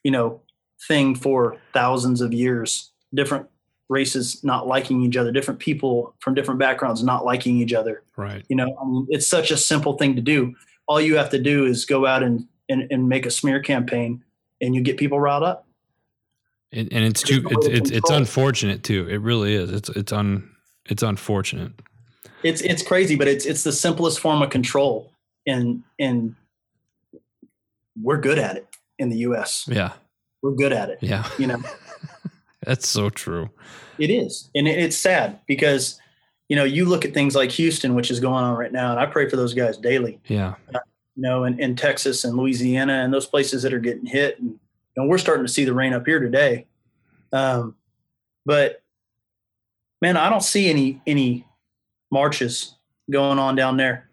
you 0.03 0.11
know, 0.11 0.41
thing 0.87 1.15
for 1.15 1.57
thousands 1.73 2.21
of 2.21 2.33
years. 2.33 2.91
Different 3.13 3.47
races 3.89 4.43
not 4.43 4.67
liking 4.67 5.01
each 5.01 5.17
other, 5.17 5.31
different 5.31 5.59
people 5.59 6.13
from 6.19 6.33
different 6.33 6.59
backgrounds 6.59 7.03
not 7.03 7.25
liking 7.25 7.57
each 7.57 7.73
other. 7.73 8.03
Right. 8.17 8.43
You 8.49 8.55
know, 8.55 8.77
I 8.79 8.85
mean, 8.85 9.07
it's 9.09 9.27
such 9.27 9.51
a 9.51 9.57
simple 9.57 9.97
thing 9.97 10.15
to 10.15 10.21
do. 10.21 10.53
All 10.87 11.01
you 11.01 11.17
have 11.17 11.29
to 11.31 11.41
do 11.41 11.65
is 11.65 11.85
go 11.85 12.05
out 12.05 12.23
and 12.23 12.47
and, 12.67 12.87
and 12.91 13.07
make 13.07 13.25
a 13.27 13.31
smear 13.31 13.59
campaign, 13.59 14.23
and 14.59 14.73
you 14.73 14.81
get 14.81 14.97
people 14.97 15.19
riled 15.19 15.43
up. 15.43 15.64
And, 16.75 16.91
and 16.91 17.05
it's 17.05 17.23
too. 17.23 17.41
It's 17.49 17.67
it's 17.67 17.91
it's 17.91 18.09
unfortunate 18.09 18.83
too. 18.83 19.07
It 19.09 19.21
really 19.21 19.55
is. 19.55 19.71
It's 19.71 19.89
it's 19.89 20.11
un. 20.11 20.51
It's 20.87 21.03
unfortunate. 21.03 21.71
It's 22.43 22.61
it's 22.61 22.83
crazy, 22.83 23.15
but 23.15 23.27
it's 23.27 23.45
it's 23.45 23.63
the 23.63 23.71
simplest 23.71 24.19
form 24.19 24.41
of 24.41 24.49
control, 24.49 25.11
and 25.47 25.83
and 25.99 26.35
we're 28.01 28.19
good 28.19 28.37
at 28.37 28.57
it 28.57 28.67
in 28.99 29.09
the 29.09 29.17
U.S. 29.19 29.67
Yeah. 29.69 29.93
We're 30.41 30.51
good 30.51 30.73
at 30.73 30.89
it. 30.89 30.99
Yeah. 31.01 31.27
You 31.37 31.47
know, 31.47 31.63
That's 32.65 32.87
so 32.87 33.09
true. 33.09 33.49
it 33.97 34.09
is, 34.09 34.49
and 34.53 34.67
it, 34.67 34.77
it's 34.77 34.97
sad 34.97 35.39
because 35.47 35.99
you 36.49 36.55
know 36.55 36.65
you 36.65 36.85
look 36.85 37.05
at 37.05 37.13
things 37.13 37.35
like 37.35 37.51
Houston, 37.51 37.95
which 37.95 38.11
is 38.11 38.19
going 38.19 38.43
on 38.43 38.55
right 38.57 38.71
now, 38.71 38.91
and 38.91 38.99
I 38.99 39.05
pray 39.05 39.29
for 39.29 39.37
those 39.37 39.53
guys 39.53 39.77
daily. 39.77 40.19
Yeah. 40.27 40.55
You 40.73 41.21
know, 41.21 41.45
in, 41.45 41.57
in 41.61 41.77
Texas 41.77 42.25
and 42.25 42.35
Louisiana 42.35 42.95
and 42.95 43.13
those 43.13 43.25
places 43.25 43.63
that 43.63 43.73
are 43.73 43.79
getting 43.79 44.05
hit, 44.05 44.39
and 44.39 44.59
know, 44.97 45.07
we're 45.07 45.17
starting 45.17 45.45
to 45.45 45.51
see 45.51 45.65
the 45.65 45.73
rain 45.73 45.93
up 45.93 46.05
here 46.05 46.19
today. 46.19 46.67
Um, 47.33 47.75
but 48.45 48.81
man, 50.01 50.17
I 50.17 50.29
don't 50.29 50.43
see 50.43 50.69
any 50.69 51.01
any 51.05 51.45
marches 52.11 52.75
going 53.11 53.39
on 53.39 53.55
down 53.55 53.77
there. 53.77 54.09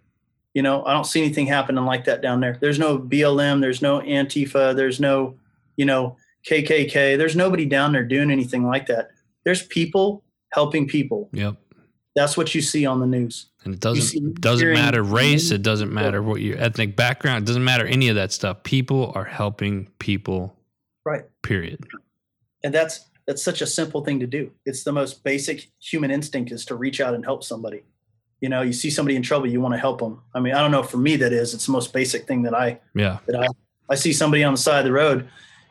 You 0.54 0.62
know, 0.62 0.84
I 0.84 0.92
don't 0.92 1.04
see 1.04 1.22
anything 1.22 1.46
happening 1.46 1.84
like 1.84 2.04
that 2.04 2.20
down 2.20 2.40
there. 2.40 2.58
There's 2.60 2.78
no 2.78 2.98
BLM, 2.98 3.60
there's 3.60 3.80
no 3.80 4.00
Antifa, 4.00 4.76
there's 4.76 5.00
no, 5.00 5.36
you 5.76 5.86
know, 5.86 6.16
KKK. 6.46 7.16
There's 7.16 7.36
nobody 7.36 7.64
down 7.64 7.92
there 7.92 8.04
doing 8.04 8.30
anything 8.30 8.66
like 8.66 8.86
that. 8.86 9.10
There's 9.44 9.62
people 9.66 10.22
helping 10.52 10.86
people. 10.86 11.30
Yep. 11.32 11.56
That's 12.14 12.36
what 12.36 12.54
you 12.54 12.60
see 12.60 12.84
on 12.84 13.00
the 13.00 13.06
news. 13.06 13.46
And 13.64 13.72
it 13.74 13.80
doesn't 13.80 14.40
doesn't 14.40 14.72
matter 14.72 15.02
race. 15.02 15.50
It 15.50 15.62
doesn't 15.62 15.92
matter 15.92 16.22
what 16.22 16.42
your 16.42 16.58
ethnic 16.58 16.96
background. 16.96 17.44
It 17.44 17.46
doesn't 17.46 17.64
matter 17.64 17.86
any 17.86 18.08
of 18.08 18.16
that 18.16 18.32
stuff. 18.32 18.62
People 18.64 19.12
are 19.14 19.24
helping 19.24 19.86
people. 19.98 20.54
Right. 21.04 21.24
Period. 21.42 21.80
And 22.64 22.72
that's 22.72 23.06
that's 23.26 23.42
such 23.42 23.62
a 23.62 23.66
simple 23.66 24.04
thing 24.04 24.20
to 24.20 24.26
do. 24.26 24.50
It's 24.66 24.84
the 24.84 24.92
most 24.92 25.22
basic 25.24 25.70
human 25.80 26.10
instinct 26.10 26.50
is 26.52 26.64
to 26.66 26.74
reach 26.74 27.00
out 27.00 27.14
and 27.14 27.24
help 27.24 27.44
somebody. 27.44 27.82
You 28.40 28.48
know, 28.48 28.62
you 28.62 28.72
see 28.72 28.90
somebody 28.90 29.14
in 29.14 29.22
trouble, 29.22 29.46
you 29.46 29.60
want 29.60 29.74
to 29.74 29.78
help 29.78 30.00
them. 30.00 30.20
I 30.34 30.40
mean, 30.40 30.54
I 30.54 30.60
don't 30.60 30.72
know. 30.72 30.82
For 30.82 30.96
me, 30.96 31.14
that 31.16 31.32
is. 31.32 31.54
It's 31.54 31.66
the 31.66 31.72
most 31.72 31.92
basic 31.92 32.26
thing 32.26 32.42
that 32.42 32.54
I 32.54 32.80
Yeah. 32.94 33.18
that 33.26 33.40
I, 33.40 33.46
I 33.88 33.94
see 33.94 34.12
somebody 34.12 34.42
on 34.42 34.54
the 34.54 34.58
side 34.58 34.80
of 34.80 34.84
the 34.84 34.92
road, 34.92 35.28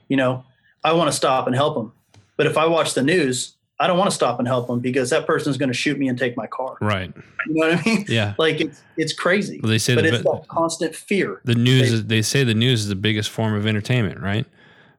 you 0.08 0.16
know, 0.18 0.46
I 0.84 0.94
want 0.94 1.10
to 1.10 1.16
stop 1.16 1.48
and 1.48 1.56
help 1.56 1.76
them. 1.76 1.92
But 2.38 2.48
if 2.48 2.58
I 2.58 2.66
watch 2.68 2.94
the 2.94 3.04
news, 3.04 3.56
I 3.80 3.88
don't 3.88 3.98
want 3.98 4.10
to 4.10 4.16
stop 4.16 4.40
and 4.40 4.48
help 4.48 4.68
them 4.68 4.80
because 4.80 5.10
that 5.10 5.26
person 5.26 5.50
is 5.50 5.58
going 5.58 5.70
to 5.70 5.74
shoot 5.76 5.98
me 5.98 6.08
and 6.08 6.18
take 6.18 6.38
my 6.38 6.48
car. 6.48 6.78
Right. 6.82 7.12
You 7.48 7.54
know 7.56 7.70
what 7.70 7.80
I 7.80 7.84
mean? 7.84 8.06
Yeah. 8.08 8.36
Like 8.40 8.62
it's 8.62 8.82
it's 8.96 9.12
crazy. 9.14 9.60
Well, 9.62 9.70
they 9.72 9.80
say 9.80 9.96
but 9.96 10.04
the, 10.04 10.14
it's 10.16 10.24
that 10.24 10.48
constant 10.48 10.96
fear. 10.96 11.42
the 11.46 11.56
news. 11.56 11.92
Is, 11.92 12.06
they 12.06 12.22
say 12.22 12.44
the 12.44 12.54
news 12.54 12.82
is 12.82 12.88
the 12.88 12.96
biggest 12.96 13.30
form 13.32 13.54
of 13.56 13.66
entertainment. 13.68 14.22
Right. 14.22 14.46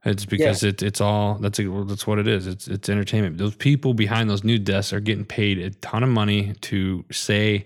It's 0.04 0.24
because 0.24 0.64
it, 0.64 0.82
it's 0.82 1.00
all 1.00 1.34
that's 1.34 1.60
a, 1.60 1.84
that's 1.86 2.06
what 2.06 2.18
it 2.18 2.26
is. 2.26 2.46
It's 2.48 2.66
it's 2.66 2.88
entertainment. 2.88 3.38
Those 3.38 3.54
people 3.54 3.94
behind 3.94 4.28
those 4.28 4.42
news 4.42 4.60
desks 4.60 4.92
are 4.92 4.98
getting 5.00 5.24
paid 5.24 5.58
a 5.58 5.70
ton 5.70 6.02
of 6.02 6.08
money 6.08 6.54
to 6.62 7.04
say 7.12 7.64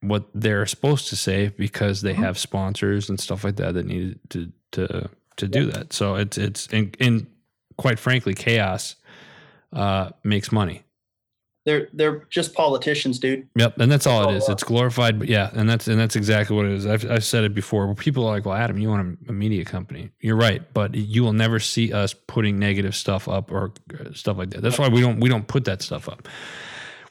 what 0.00 0.24
they're 0.34 0.64
supposed 0.66 1.08
to 1.08 1.16
say 1.16 1.48
because 1.48 2.00
they 2.02 2.14
Mhm. 2.14 2.18
have 2.24 2.38
sponsors 2.38 3.08
and 3.10 3.20
stuff 3.20 3.44
like 3.44 3.56
that 3.56 3.74
that 3.74 3.84
need 3.86 4.18
to 4.30 4.50
to 4.72 5.10
to 5.36 5.48
do 5.48 5.70
that. 5.70 5.92
So 5.92 6.14
it's 6.14 6.38
it's 6.38 6.66
and, 6.68 6.96
and 7.00 7.26
quite 7.76 7.98
frankly, 7.98 8.34
chaos 8.34 8.96
uh, 9.72 10.10
makes 10.22 10.50
money. 10.52 10.82
They're 11.64 11.88
they're 11.94 12.26
just 12.28 12.52
politicians, 12.52 13.18
dude. 13.18 13.48
Yep, 13.56 13.78
and 13.78 13.90
that's 13.90 14.06
all 14.06 14.28
it 14.28 14.36
is. 14.36 14.48
uh, 14.48 14.52
It's 14.52 14.62
glorified, 14.62 15.18
but 15.18 15.28
yeah, 15.28 15.48
and 15.54 15.68
that's 15.68 15.88
and 15.88 15.98
that's 15.98 16.14
exactly 16.14 16.54
what 16.54 16.66
it 16.66 16.72
is. 16.72 16.86
I've, 16.86 17.10
I've 17.10 17.24
said 17.24 17.44
it 17.44 17.54
before. 17.54 17.94
People 17.94 18.26
are 18.26 18.32
like, 18.34 18.44
"Well, 18.44 18.54
Adam, 18.54 18.78
you 18.78 18.90
want 18.90 19.18
a, 19.26 19.30
a 19.30 19.32
media 19.32 19.64
company?" 19.64 20.10
You're 20.20 20.36
right, 20.36 20.62
but 20.74 20.94
you 20.94 21.22
will 21.24 21.32
never 21.32 21.58
see 21.58 21.90
us 21.92 22.12
putting 22.14 22.58
negative 22.58 22.94
stuff 22.94 23.28
up 23.28 23.50
or 23.50 23.72
uh, 23.98 24.12
stuff 24.12 24.36
like 24.36 24.50
that. 24.50 24.60
That's 24.60 24.78
why 24.78 24.88
we 24.88 25.00
don't 25.00 25.20
we 25.20 25.30
don't 25.30 25.46
put 25.48 25.64
that 25.64 25.80
stuff 25.80 26.06
up. 26.08 26.28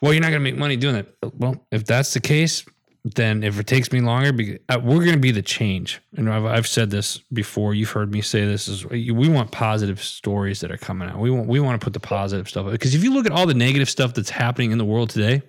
Well, 0.01 0.13
you're 0.13 0.21
not 0.21 0.29
going 0.29 0.41
to 0.43 0.51
make 0.51 0.57
money 0.57 0.75
doing 0.77 0.95
that. 0.95 1.07
Well, 1.37 1.65
if 1.71 1.85
that's 1.85 2.13
the 2.13 2.19
case, 2.19 2.63
then 3.03 3.43
if 3.43 3.59
it 3.59 3.67
takes 3.67 3.91
me 3.91 3.99
longer, 3.99 4.59
uh, 4.69 4.79
we're 4.81 5.03
going 5.03 5.13
to 5.13 5.19
be 5.19 5.31
the 5.31 5.41
change. 5.41 6.01
And 6.15 6.29
I've, 6.29 6.45
I've 6.45 6.67
said 6.67 6.89
this 6.89 7.17
before. 7.33 7.73
You've 7.73 7.89
heard 7.89 8.11
me 8.11 8.21
say 8.21 8.45
this 8.45 8.69
is 8.69 8.85
we 8.85 9.27
want 9.27 9.51
positive 9.51 10.01
stories 10.01 10.61
that 10.61 10.71
are 10.71 10.77
coming 10.77 11.09
out. 11.09 11.19
We 11.19 11.29
want 11.29 11.47
we 11.47 11.59
want 11.59 11.79
to 11.79 11.83
put 11.83 11.93
the 11.93 11.99
positive 11.99 12.47
stuff 12.47 12.71
because 12.71 12.95
if 12.95 13.03
you 13.03 13.13
look 13.13 13.25
at 13.25 13.33
all 13.33 13.45
the 13.45 13.53
negative 13.53 13.89
stuff 13.89 14.13
that's 14.13 14.29
happening 14.29 14.71
in 14.71 14.77
the 14.77 14.85
world 14.85 15.09
today, 15.09 15.41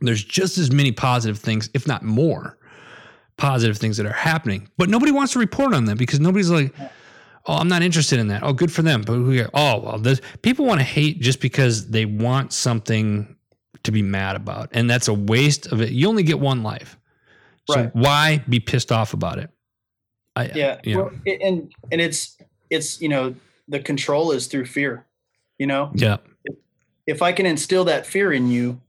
there's 0.00 0.24
just 0.24 0.56
as 0.56 0.70
many 0.70 0.90
positive 0.90 1.38
things, 1.38 1.68
if 1.74 1.86
not 1.86 2.02
more, 2.02 2.56
positive 3.36 3.76
things 3.76 3.98
that 3.98 4.06
are 4.06 4.12
happening. 4.12 4.68
But 4.78 4.88
nobody 4.88 5.12
wants 5.12 5.34
to 5.34 5.40
report 5.40 5.74
on 5.74 5.84
them 5.84 5.98
because 5.98 6.18
nobody's 6.18 6.50
like, 6.50 6.74
"Oh, 7.44 7.56
I'm 7.56 7.68
not 7.68 7.82
interested 7.82 8.18
in 8.18 8.28
that." 8.28 8.42
Oh, 8.42 8.54
good 8.54 8.72
for 8.72 8.80
them. 8.80 9.02
But 9.02 9.20
we 9.20 9.42
"Oh, 9.52 9.80
well, 9.80 9.98
this, 9.98 10.22
people 10.40 10.64
want 10.64 10.80
to 10.80 10.84
hate 10.84 11.20
just 11.20 11.42
because 11.42 11.88
they 11.90 12.06
want 12.06 12.54
something 12.54 13.33
to 13.84 13.92
be 13.92 14.02
mad 14.02 14.36
about, 14.36 14.70
and 14.72 14.90
that's 14.90 15.08
a 15.08 15.14
waste 15.14 15.66
of 15.68 15.80
it. 15.80 15.90
You 15.92 16.08
only 16.08 16.22
get 16.22 16.40
one 16.40 16.62
life, 16.62 16.98
so 17.70 17.76
Right. 17.82 17.94
why 17.94 18.44
be 18.48 18.60
pissed 18.60 18.90
off 18.90 19.14
about 19.14 19.38
it?" 19.38 19.50
I, 20.36 20.50
Yeah. 20.54 20.80
you 20.82 20.96
know, 20.96 21.04
Well, 21.04 21.12
and 21.42 21.72
and 21.92 22.00
it's 22.00 22.36
it's 22.70 23.00
you 23.00 23.08
know 23.08 23.34
the 23.68 23.78
control 23.80 24.32
is 24.32 24.46
through 24.48 24.66
fear. 24.66 25.06
You 25.58 25.66
know, 25.68 25.92
yeah, 25.94 26.16
if 27.06 27.22
I 27.22 27.32
can 27.32 27.46
instill 27.46 27.84
that 27.84 28.06
fear 28.06 28.32
in 28.32 28.50
you, 28.50 28.80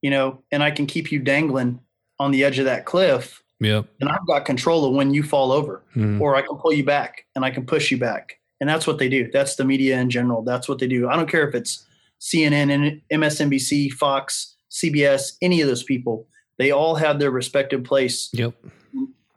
you 0.00 0.10
know, 0.10 0.42
and 0.50 0.62
I 0.62 0.70
can 0.70 0.86
keep 0.86 1.12
you 1.12 1.18
dangling 1.18 1.80
on 2.18 2.30
the 2.30 2.44
edge 2.44 2.58
of 2.58 2.64
that 2.64 2.86
cliff, 2.86 3.42
yep, 3.60 3.86
And 4.00 4.08
I've 4.08 4.26
got 4.26 4.44
control 4.46 4.84
of 4.86 4.94
when 4.94 5.12
you 5.12 5.22
fall 5.22 5.52
over. 5.52 5.82
mm, 5.94 6.20
or 6.20 6.34
I 6.36 6.42
can 6.42 6.56
pull 6.56 6.72
you 6.72 6.84
back 6.84 7.26
and 7.36 7.44
I 7.44 7.50
can 7.50 7.66
push 7.66 7.90
you 7.90 7.98
back. 7.98 8.38
And 8.60 8.68
that's 8.70 8.86
what 8.86 8.98
they 8.98 9.08
do. 9.08 9.28
That's 9.32 9.56
the 9.56 9.64
media 9.64 9.98
in 10.00 10.08
general. 10.08 10.42
That's 10.42 10.68
what 10.68 10.78
they 10.78 10.86
do. 10.86 11.08
I 11.08 11.16
don't 11.16 11.28
care 11.28 11.46
if 11.48 11.54
it's 11.54 11.84
CNN 12.22 12.72
and 12.72 13.02
MSNBC, 13.12 13.90
Fox, 13.92 14.54
CBS, 14.70 15.32
any 15.42 15.60
of 15.60 15.66
those 15.66 15.82
people. 15.82 16.28
They 16.56 16.70
all 16.70 16.94
have 16.94 17.18
their 17.18 17.32
respective 17.32 17.82
place 17.82 18.30
yep, 18.32 18.54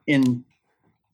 in 0.06 0.46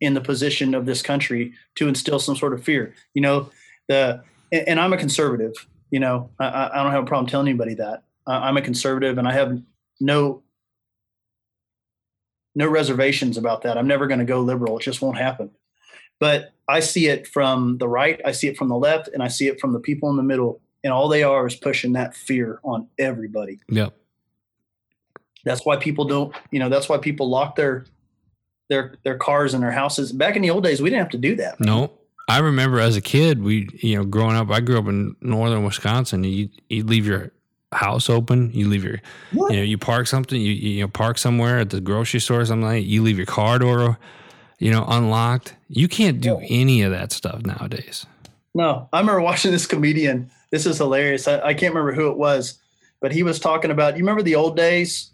in 0.01 0.13
the 0.13 0.21
position 0.21 0.73
of 0.75 0.85
this 0.85 1.01
country 1.01 1.53
to 1.75 1.87
instill 1.87 2.19
some 2.19 2.35
sort 2.35 2.53
of 2.53 2.63
fear. 2.63 2.93
You 3.13 3.21
know, 3.21 3.49
the 3.87 4.21
and, 4.51 4.79
I'm 4.79 4.91
a 4.91 4.97
conservative. 4.97 5.53
You 5.91 5.99
know, 5.99 6.29
I- 6.39 6.69
I, 6.73 6.83
don't 6.83 6.91
have 6.91 7.03
a 7.03 7.07
problem 7.07 7.27
telling 7.27 7.47
anybody 7.47 7.75
that 7.75 8.03
I'm 8.27 8.57
a 8.57 8.61
conservative, 8.61 9.17
and 9.17 9.27
I 9.27 9.33
have 9.33 9.61
no 10.01 10.43
no 12.53 12.67
reservations 12.67 13.37
about 13.37 13.61
that. 13.61 13.77
I'm 13.77 13.87
never 13.87 14.07
going 14.07 14.19
to 14.19 14.25
go 14.25 14.41
liberal. 14.41 14.77
It 14.77 14.83
just 14.83 15.01
won't 15.01 15.17
happen. 15.17 15.51
But 16.19 16.51
I 16.67 16.81
see 16.81 17.07
it 17.07 17.25
from 17.25 17.77
the 17.77 17.87
right, 17.87 18.19
I 18.25 18.33
see 18.33 18.47
it 18.47 18.57
from 18.57 18.67
the 18.67 18.75
left, 18.77 19.07
and 19.07 19.23
I 19.23 19.29
see 19.29 19.47
it 19.47 19.59
from 19.59 19.71
the 19.71 19.79
people 19.79 20.09
in 20.09 20.17
the 20.17 20.23
middle. 20.23 20.61
And 20.83 20.91
all 20.91 21.07
they 21.07 21.23
are 21.23 21.45
is 21.45 21.55
pushing 21.55 21.93
that 21.93 22.15
fear 22.15 22.59
on 22.63 22.87
everybody. 22.97 23.59
yep, 23.69 23.93
That's 25.43 25.65
why 25.65 25.77
people 25.77 26.05
don't, 26.05 26.35
you 26.49 26.59
know, 26.59 26.69
that's 26.69 26.89
why 26.89 26.97
people 26.97 27.29
lock 27.29 27.55
their 27.55 27.85
their 28.69 28.95
their 29.03 29.17
cars 29.17 29.53
and 29.53 29.61
their 29.61 29.71
houses. 29.71 30.11
Back 30.11 30.35
in 30.35 30.41
the 30.41 30.49
old 30.49 30.63
days, 30.63 30.81
we 30.81 30.89
didn't 30.89 31.03
have 31.03 31.11
to 31.11 31.17
do 31.17 31.35
that. 31.35 31.59
No, 31.59 31.91
I 32.29 32.39
remember 32.39 32.79
as 32.79 32.95
a 32.95 33.01
kid, 33.01 33.43
we 33.43 33.67
you 33.79 33.97
know 33.97 34.05
growing 34.05 34.35
up. 34.35 34.49
I 34.49 34.59
grew 34.59 34.79
up 34.79 34.87
in 34.87 35.15
northern 35.21 35.63
Wisconsin. 35.63 36.23
You 36.23 36.49
you 36.69 36.83
leave 36.83 37.05
your 37.05 37.31
house 37.73 38.09
open. 38.09 38.51
You 38.53 38.67
leave 38.67 38.83
your 38.83 39.01
you 39.33 39.57
know 39.57 39.61
you 39.61 39.77
park 39.77 40.07
something. 40.07 40.39
You 40.39 40.51
you 40.51 40.81
know 40.81 40.87
park 40.87 41.17
somewhere 41.17 41.59
at 41.59 41.69
the 41.69 41.81
grocery 41.81 42.21
store 42.21 42.41
or 42.41 42.45
something. 42.45 42.63
Like 42.63 42.83
that, 42.83 42.87
you 42.87 43.03
leave 43.03 43.17
your 43.17 43.27
car 43.27 43.59
door 43.59 43.99
you 44.61 44.71
know 44.71 44.85
unlocked. 44.87 45.55
You 45.67 45.89
can't 45.89 46.21
do 46.21 46.39
any 46.47 46.83
of 46.83 46.91
that 46.91 47.11
stuff 47.11 47.43
nowadays. 47.43 48.05
No, 48.53 48.87
I 48.93 48.99
remember 48.99 49.21
watching 49.21 49.51
this 49.51 49.65
comedian. 49.65 50.29
This 50.51 50.65
is 50.65 50.77
hilarious. 50.77 51.27
I, 51.27 51.39
I 51.39 51.53
can't 51.53 51.73
remember 51.73 51.93
who 51.93 52.09
it 52.11 52.17
was, 52.17 52.59
but 53.01 53.11
he 53.11 53.23
was 53.23 53.39
talking 53.39 53.71
about. 53.71 53.95
You 53.95 54.03
remember 54.03 54.21
the 54.21 54.35
old 54.35 54.55
days? 54.57 55.11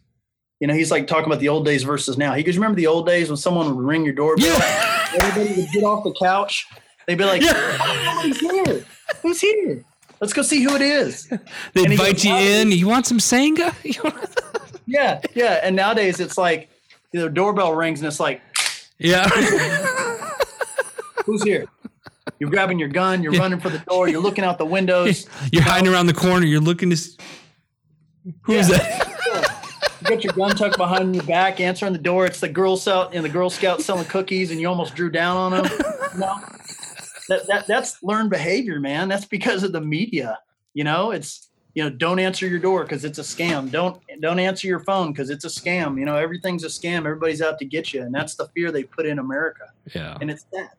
You 0.60 0.68
know, 0.68 0.74
he's 0.74 0.90
like 0.90 1.06
talking 1.06 1.26
about 1.28 1.40
the 1.40 1.50
old 1.50 1.66
days 1.66 1.84
versus 1.84 2.18
now. 2.18 2.34
He 2.34 2.44
goes, 2.44 2.58
"Remember 2.58 2.76
the 2.76 2.88
old 2.88 3.06
days 3.06 3.30
when 3.30 3.38
someone 3.38 3.76
would 3.76 3.86
ring 3.86 4.04
your 4.04 4.14
doorbell? 4.16 4.48
Yeah, 4.48 5.08
Everybody 5.14 5.62
would 5.62 5.72
get 5.72 5.84
off 5.84 6.04
the 6.04 6.14
couch. 6.14 6.66
They'd 7.06 7.18
be 7.18 7.24
like, 7.26 7.42
Yeah. 7.44 7.78
"Who's 8.24 8.40
here? 8.40 8.86
Who's 9.22 9.42
here? 9.42 9.86
Let's 10.20 10.34
go 10.34 10.42
see 10.42 10.64
who 10.64 10.76
it 10.76 10.82
is." 10.82 11.28
they 11.74 11.84
invite 11.86 12.14
goes, 12.16 12.26
you 12.26 12.36
in. 12.36 12.72
You 12.72 12.88
want 12.88 13.06
some 13.06 13.20
sangha? 13.20 13.74
Yeah, 14.90 15.20
yeah. 15.36 15.60
And 15.64 15.76
nowadays 15.76 16.22
it's 16.22 16.38
like 16.38 16.70
the 17.12 17.30
doorbell 17.30 17.76
rings 17.76 18.00
and 18.00 18.08
it's 18.08 18.22
like, 18.22 18.42
yeah. 18.98 19.28
"Who's 21.26 21.44
here?" 21.44 21.68
You're 22.40 22.50
grabbing 22.50 22.78
your 22.80 22.90
gun. 22.90 23.24
You're 23.24 23.34
running 23.34 23.60
for 23.60 23.70
the 23.70 23.80
door. 23.80 24.08
You're 24.08 24.22
looking 24.22 24.44
out 24.44 24.58
the 24.58 24.66
windows. 24.66 25.28
You're 25.52 25.64
hiding 25.64 25.92
around 25.92 26.06
the 26.08 26.14
corner. 26.14 26.46
You're 26.46 26.62
looking 26.62 26.90
to. 26.92 26.96
s- 26.96 27.18
Who's 28.44 28.70
Yeah. 28.70 28.78
that? 28.78 29.14
You 30.02 30.16
got 30.16 30.24
your 30.24 30.34
gun 30.34 30.56
tucked 30.56 30.78
behind 30.78 31.16
your 31.16 31.24
back, 31.24 31.60
answering 31.60 31.92
the 31.92 31.98
door. 32.00 32.28
It's 32.28 32.40
the 32.40 32.48
Girl 32.48 32.78
Scout 32.78 33.16
and 33.16 33.26
the 33.26 33.30
Girl 33.30 33.50
Scout 33.50 33.82
selling 33.82 34.06
cookies, 34.06 34.52
and 34.52 34.62
you 34.62 34.68
almost 34.70 34.96
drew 34.96 35.10
down 35.10 35.36
on 35.36 35.52
them. 35.52 35.66
You 36.14 36.20
know, 36.20 36.36
that, 37.30 37.48
that 37.48 37.66
that's 37.68 38.02
learned 38.04 38.30
behavior, 38.30 38.80
man. 38.80 39.10
That's 39.10 39.26
because 39.26 39.64
of 39.64 39.72
the 39.72 39.82
media. 39.82 40.38
You 40.76 40.84
know, 40.84 41.12
it's 41.12 41.50
you 41.74 41.84
know, 41.84 41.90
don't 41.90 42.20
answer 42.20 42.48
your 42.48 42.60
door 42.60 42.84
because 42.84 43.06
it's 43.06 43.18
a 43.18 43.24
scam. 43.24 43.72
Don't 43.72 44.00
don't 44.22 44.38
answer 44.40 44.68
your 44.68 44.80
phone 44.82 45.12
because 45.14 45.32
it's 45.32 45.46
a 45.46 45.50
scam. 45.50 45.98
You 46.00 46.06
know, 46.06 46.16
everything's 46.16 46.64
a 46.64 46.68
scam. 46.68 47.00
Everybody's 47.00 47.42
out 47.42 47.58
to 47.60 47.66
get 47.66 47.92
you, 47.92 48.04
and 48.04 48.14
that's 48.14 48.36
the 48.36 48.48
fear 48.50 48.72
they 48.72 48.84
put 48.84 49.08
in 49.08 49.18
America, 49.18 49.66
Yeah. 49.96 50.16
and 50.22 50.30
it's 50.30 50.44
that. 50.54 50.78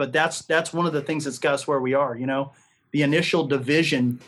But 0.00 0.14
that's 0.14 0.40
that's 0.46 0.72
one 0.72 0.86
of 0.86 0.94
the 0.94 1.02
things 1.02 1.26
that's 1.26 1.36
got 1.36 1.52
us 1.52 1.68
where 1.68 1.78
we 1.78 1.92
are. 1.92 2.16
You 2.16 2.24
know, 2.24 2.52
the 2.90 3.02
initial 3.02 3.46
division 3.46 4.18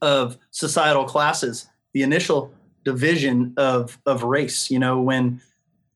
of 0.00 0.38
societal 0.52 1.06
classes, 1.06 1.66
the 1.92 2.04
initial 2.04 2.54
division 2.84 3.52
of 3.56 3.98
of 4.06 4.22
race. 4.22 4.70
You 4.70 4.78
know, 4.78 5.00
when 5.00 5.40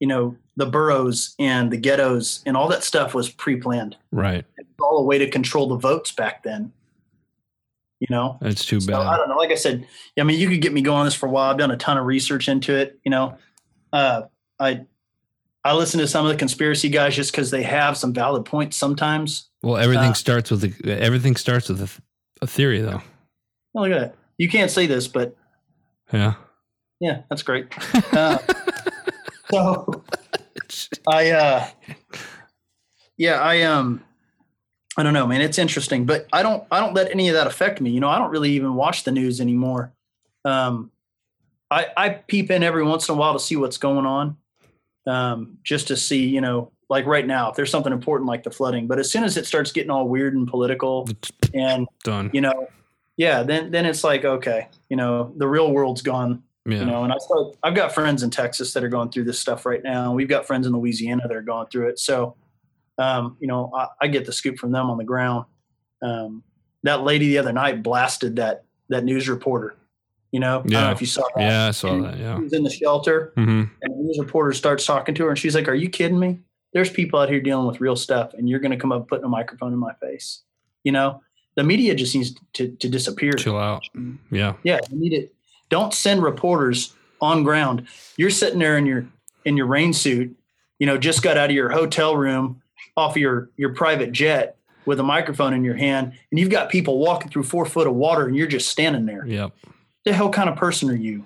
you 0.01 0.09
know 0.09 0.37
the 0.57 0.67
boroughs 0.67 1.37
and 1.39 1.71
the 1.71 1.77
ghettos 1.77 2.43
and 2.47 2.57
all 2.57 2.67
that 2.67 2.83
stuff 2.83 3.15
was 3.15 3.29
pre-planned. 3.29 3.97
Right. 4.11 4.45
It 4.59 4.67
was 4.67 4.75
all 4.81 4.99
a 4.99 5.05
way 5.05 5.19
to 5.19 5.31
control 5.31 5.69
the 5.69 5.77
votes 5.77 6.11
back 6.11 6.43
then. 6.43 6.73
You 8.01 8.09
know, 8.11 8.39
That's 8.41 8.65
too 8.65 8.81
bad. 8.81 8.97
I 8.97 9.17
don't 9.17 9.29
know. 9.29 9.37
Like 9.37 9.53
I 9.53 9.55
said, 9.55 9.87
I 10.19 10.25
mean, 10.25 10.41
you 10.41 10.49
could 10.49 10.61
get 10.61 10.73
me 10.73 10.81
going 10.81 10.99
on 10.99 11.05
this 11.05 11.15
for 11.15 11.27
a 11.27 11.31
while. 11.31 11.49
I've 11.49 11.59
done 11.59 11.71
a 11.71 11.77
ton 11.77 11.97
of 11.97 12.07
research 12.07 12.49
into 12.49 12.75
it. 12.75 12.99
You 13.05 13.11
know, 13.13 13.39
uh, 13.93 14.23
I 14.59 14.87
I 15.67 15.73
listen 15.73 15.99
to 15.99 16.07
some 16.07 16.25
of 16.25 16.31
the 16.31 16.39
conspiracy 16.39 16.89
guys 16.89 17.17
just 17.17 17.33
because 17.33 17.51
they 17.51 17.65
have 17.65 17.97
some 17.97 18.13
valid 18.13 18.45
points 18.45 18.77
sometimes. 18.77 19.51
Well, 19.65 19.77
everything 19.77 20.11
uh, 20.11 20.15
starts 20.15 20.49
with 20.53 20.63
a, 20.63 21.01
everything 21.03 21.35
starts 21.35 21.69
with 21.69 21.83
a, 21.83 21.91
a 22.41 22.47
theory, 22.47 22.81
though. 22.81 23.03
Oh, 23.75 23.81
look 23.81 23.91
at 23.91 23.99
that. 24.01 24.15
you 24.39 24.49
can't 24.49 24.71
see 24.71 24.87
this, 24.87 25.09
but 25.09 25.35
Yeah. 26.13 26.35
yeah, 27.01 27.23
that's 27.29 27.43
great. 27.43 27.67
Uh, 28.13 28.39
so 29.51 30.03
I, 31.09 31.31
uh, 31.31 31.67
yeah, 33.17 33.41
I, 33.41 33.63
um, 33.63 34.03
I 34.97 35.03
don't 35.03 35.15
know, 35.15 35.27
man. 35.27 35.41
It's 35.41 35.59
interesting, 35.59 36.07
but 36.07 36.27
I 36.33 36.43
don't, 36.45 36.65
I 36.71 36.79
don't 36.81 36.95
let 36.95 37.11
any 37.11 37.29
of 37.29 37.35
that 37.35 37.47
affect 37.49 37.81
me. 37.81 37.91
You 37.91 37.99
know, 38.01 38.09
I 38.09 38.19
don't 38.19 38.31
really 38.31 38.51
even 38.53 38.75
watch 38.75 39.03
the 39.05 39.11
news 39.13 39.41
anymore. 39.41 39.93
Um, 40.45 40.91
I, 41.71 41.87
I 41.97 42.09
peep 42.11 42.51
in 42.53 42.63
every 42.63 42.85
once 42.85 43.09
in 43.09 43.15
a 43.17 43.19
while 43.19 43.33
to 43.33 43.41
see 43.41 43.57
what's 43.57 43.79
going 43.79 44.07
on, 44.07 44.37
um, 45.07 45.59
just 45.63 45.89
to 45.89 45.97
see, 45.97 46.27
you 46.27 46.41
know, 46.41 46.73
like 46.89 47.07
right 47.07 47.27
now, 47.27 47.51
if 47.51 47.57
there's 47.57 47.71
something 47.71 47.93
important 47.93 48.29
like 48.29 48.43
the 48.45 48.51
flooding. 48.51 48.87
But 48.87 48.99
as 48.99 49.11
soon 49.11 49.25
as 49.25 49.37
it 49.37 49.47
starts 49.47 49.73
getting 49.73 49.91
all 49.91 50.09
weird 50.09 50.35
and 50.35 50.47
political, 50.49 51.07
It's 51.09 51.33
and 51.55 51.87
done. 52.05 52.31
you 52.33 52.41
know, 52.41 52.69
yeah, 53.17 53.43
then 53.43 53.71
then 53.71 53.87
it's 53.87 54.05
like 54.05 54.25
okay, 54.25 54.69
you 54.89 54.97
know, 54.97 55.33
the 55.37 55.49
real 55.49 55.73
world's 55.73 56.03
gone 56.03 56.43
Yeah. 56.67 56.81
you 56.81 56.87
know 56.87 57.05
and 57.05 57.13
i 57.13 57.17
start, 57.19 57.55
i've 57.63 57.77
got 57.77 57.95
friends 57.95 58.23
in 58.25 58.31
texas 58.31 58.73
that 58.75 58.83
are 58.83 58.89
going 58.89 59.09
through 59.11 59.23
this 59.25 59.39
stuff 59.39 59.65
right 59.67 59.81
now 59.85 60.13
we've 60.13 60.29
got 60.29 60.47
friends 60.49 60.67
in 60.67 60.73
louisiana 60.73 61.23
that 61.29 61.37
are 61.37 61.41
going 61.55 61.69
through 61.69 61.89
it 61.91 61.99
so 62.01 62.35
um, 62.99 63.37
you 63.41 63.47
know 63.47 63.71
I, 63.73 63.87
I 64.03 64.07
get 64.09 64.27
the 64.27 64.33
scoop 64.33 64.59
from 64.59 64.73
them 64.73 64.91
on 64.91 64.99
the 64.99 65.05
ground 65.05 65.45
um, 66.03 66.43
that 66.83 67.05
lady 67.05 67.29
the 67.29 67.39
other 67.39 67.53
night 67.53 67.83
blasted 67.85 68.35
that 68.37 68.65
that 68.89 69.05
news 69.05 69.29
reporter 69.29 69.77
you 70.33 70.41
know 70.41 70.59
i 70.59 70.63
don't 70.63 70.71
Yeah. 70.73 70.85
know 70.85 70.91
if 70.93 71.01
you 71.01 71.07
saw 71.07 71.23
that 71.37 71.43
yeah, 71.43 71.69
I 71.69 71.71
saw 71.71 71.99
that. 72.03 72.19
Yeah. 72.19 72.37
she 72.37 72.43
was 72.43 72.53
in 72.53 72.63
the 72.65 72.71
shelter 72.71 73.33
hmm 73.37 73.65
and 73.83 73.95
the 73.95 74.03
news 74.03 74.19
reporter 74.19 74.53
starts 74.53 74.85
talking 74.85 75.15
to 75.15 75.25
her 75.25 75.31
and 75.31 75.39
she's 75.39 75.55
like 75.55 75.69
are 75.69 75.75
you 75.75 75.89
kidding 75.89 76.19
me 76.19 76.39
there's 76.73 76.91
people 76.91 77.19
out 77.21 77.29
here 77.29 77.41
dealing 77.41 77.67
with 77.67 77.81
real 77.81 77.97
stuff 77.97 78.35
and 78.35 78.49
you're 78.49 78.59
going 78.61 78.71
to 78.73 78.77
come 78.77 78.93
up 78.93 79.09
putting 79.09 79.25
a 79.25 79.29
microphone 79.29 79.73
in 79.73 79.79
my 79.79 79.95
face 79.95 80.43
you 80.85 80.93
know 80.93 81.21
the 81.55 81.65
media 81.65 81.95
just 81.95 82.15
needs 82.15 82.35
to, 82.53 82.69
to 82.69 82.87
disappear 82.89 83.33
Chill 83.33 83.57
out. 83.57 83.83
Yeah. 84.31 84.57
yeah, 84.63 84.79
you 84.91 84.99
need 85.01 85.15
it. 85.15 85.35
Don't 85.71 85.95
send 85.95 86.23
reporters 86.23 86.95
on 87.23 87.45
ground. 87.45 87.87
You're 88.19 88.29
sitting 88.29 88.59
there 88.59 88.77
in 88.77 88.85
your 88.85 89.07
in 89.47 89.57
your 89.57 89.65
rain 89.65 89.95
suit, 89.95 90.37
you 90.79 90.87
know, 90.87 90.99
just 90.99 91.23
got 91.23 91.39
out 91.39 91.49
of 91.49 91.57
your 91.57 91.71
hotel 91.71 92.15
room 92.15 92.61
off 92.95 93.17
your 93.17 93.49
your 93.57 93.73
private 93.73 94.13
jet 94.13 94.59
with 94.85 95.01
a 95.01 95.03
microphone 95.03 95.55
in 95.55 95.65
your 95.65 95.77
hand, 95.77 96.13
and 96.31 96.39
you've 96.39 96.51
got 96.51 96.69
people 96.69 96.99
walking 96.99 97.31
through 97.31 97.45
four 97.45 97.65
foot 97.65 97.87
of 97.87 97.95
water, 97.95 98.27
and 98.27 98.37
you're 98.37 98.47
just 98.47 98.69
standing 98.69 99.07
there. 99.07 99.25
Yep. 99.27 99.53
The 100.07 100.13
hell 100.15 100.31
kind 100.31 100.49
of 100.49 100.57
person 100.57 100.89
are 100.89 100.95
you? 100.97 101.25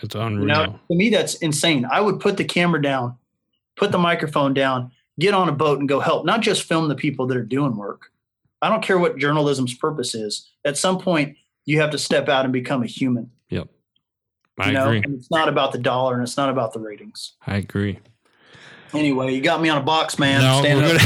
It's 0.00 0.14
You 0.14 0.20
unreal. 0.22 0.46
know, 0.46 0.80
to 0.90 0.96
me, 0.96 1.10
that's 1.10 1.34
insane. 1.34 1.84
I 1.90 2.00
would 2.00 2.20
put 2.20 2.36
the 2.38 2.44
camera 2.44 2.80
down, 2.80 3.16
put 3.76 3.90
the 3.92 3.98
microphone 3.98 4.54
down, 4.54 4.92
get 5.18 5.34
on 5.34 5.48
a 5.48 5.52
boat, 5.52 5.80
and 5.80 5.88
go 5.88 6.00
help. 6.00 6.24
Not 6.24 6.40
just 6.40 6.62
film 6.62 6.88
the 6.88 6.94
people 6.94 7.26
that 7.26 7.36
are 7.36 7.42
doing 7.44 7.76
work. 7.76 8.12
I 8.62 8.68
don't 8.68 8.82
care 8.82 8.98
what 8.98 9.18
journalism's 9.18 9.74
purpose 9.74 10.14
is. 10.14 10.48
At 10.64 10.78
some 10.78 10.98
point, 10.98 11.36
you 11.66 11.80
have 11.80 11.90
to 11.90 11.98
step 11.98 12.28
out 12.28 12.44
and 12.44 12.52
become 12.52 12.82
a 12.82 12.86
human. 12.86 13.30
Yep. 13.50 13.68
You 14.58 14.64
I 14.64 14.70
know, 14.70 14.84
agree. 14.86 15.02
and 15.02 15.14
it's 15.16 15.30
not 15.30 15.48
about 15.48 15.72
the 15.72 15.78
dollar 15.78 16.14
and 16.14 16.22
it's 16.22 16.36
not 16.36 16.48
about 16.48 16.72
the 16.72 16.78
ratings. 16.80 17.32
I 17.46 17.56
agree. 17.56 17.98
Anyway, 18.94 19.34
you 19.34 19.40
got 19.40 19.60
me 19.60 19.68
on 19.68 19.78
a 19.78 19.82
box, 19.84 20.18
man. 20.18 20.40
no, 20.42 20.60
Stand 20.60 20.84
up. 20.84 21.00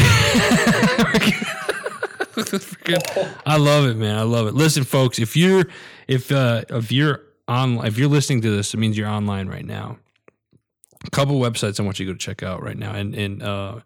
I 3.46 3.56
love 3.56 3.86
it, 3.86 3.96
man. 3.96 4.16
I 4.16 4.22
love 4.22 4.46
it. 4.46 4.54
Listen, 4.54 4.84
folks, 4.84 5.18
if 5.18 5.36
you're 5.36 5.66
if 6.08 6.30
uh 6.32 6.64
if 6.70 6.90
you're 6.90 7.22
on 7.48 7.84
if 7.86 7.98
you're 7.98 8.08
listening 8.08 8.40
to 8.42 8.50
this, 8.50 8.74
it 8.74 8.78
means 8.78 8.96
you're 8.96 9.08
online 9.08 9.48
right 9.48 9.64
now. 9.64 9.98
A 11.06 11.10
couple 11.10 11.38
websites 11.38 11.78
I 11.78 11.82
want 11.82 11.98
you 11.98 12.06
to 12.06 12.12
go 12.12 12.16
check 12.16 12.42
out 12.42 12.62
right 12.62 12.78
now, 12.78 12.92
and 12.94 13.14
and 13.14 13.42
uh, 13.42 13.80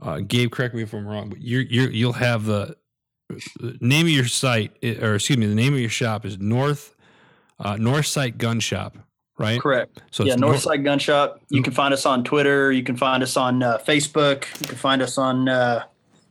uh, 0.00 0.20
Gabe, 0.20 0.50
correct 0.50 0.74
me 0.74 0.82
if 0.82 0.92
I'm 0.92 1.06
wrong, 1.06 1.28
but 1.28 1.40
you're 1.40 1.62
you're 1.62 1.90
you'll 1.90 2.12
have 2.14 2.44
the 2.44 2.76
the 3.60 3.78
name 3.80 4.06
of 4.06 4.12
your 4.12 4.26
site, 4.26 4.72
eh, 4.82 4.96
or 5.00 5.14
excuse 5.14 5.38
me, 5.38 5.46
the 5.46 5.54
name 5.54 5.74
of 5.74 5.80
your 5.80 5.90
shop 5.90 6.24
is 6.24 6.38
North 6.38 6.94
uh, 7.60 7.74
Northside 7.74 8.38
Gun 8.38 8.60
Shop, 8.60 8.96
right? 9.38 9.60
Correct. 9.60 10.02
So 10.10 10.24
yeah, 10.24 10.32
it's 10.32 10.40
Nor- 10.40 10.54
Northside 10.54 10.84
Gun 10.84 10.98
Shop. 10.98 11.40
You 11.48 11.62
can 11.62 11.72
find 11.72 11.94
us 11.94 12.06
on 12.06 12.24
Twitter. 12.24 12.72
You 12.72 12.82
can 12.82 12.96
find 12.96 13.22
us 13.22 13.36
on 13.36 13.62
uh, 13.62 13.78
Facebook. 13.78 14.46
You 14.60 14.66
can 14.68 14.76
find 14.76 15.02
us 15.02 15.18
on 15.18 15.48
uh, 15.48 15.84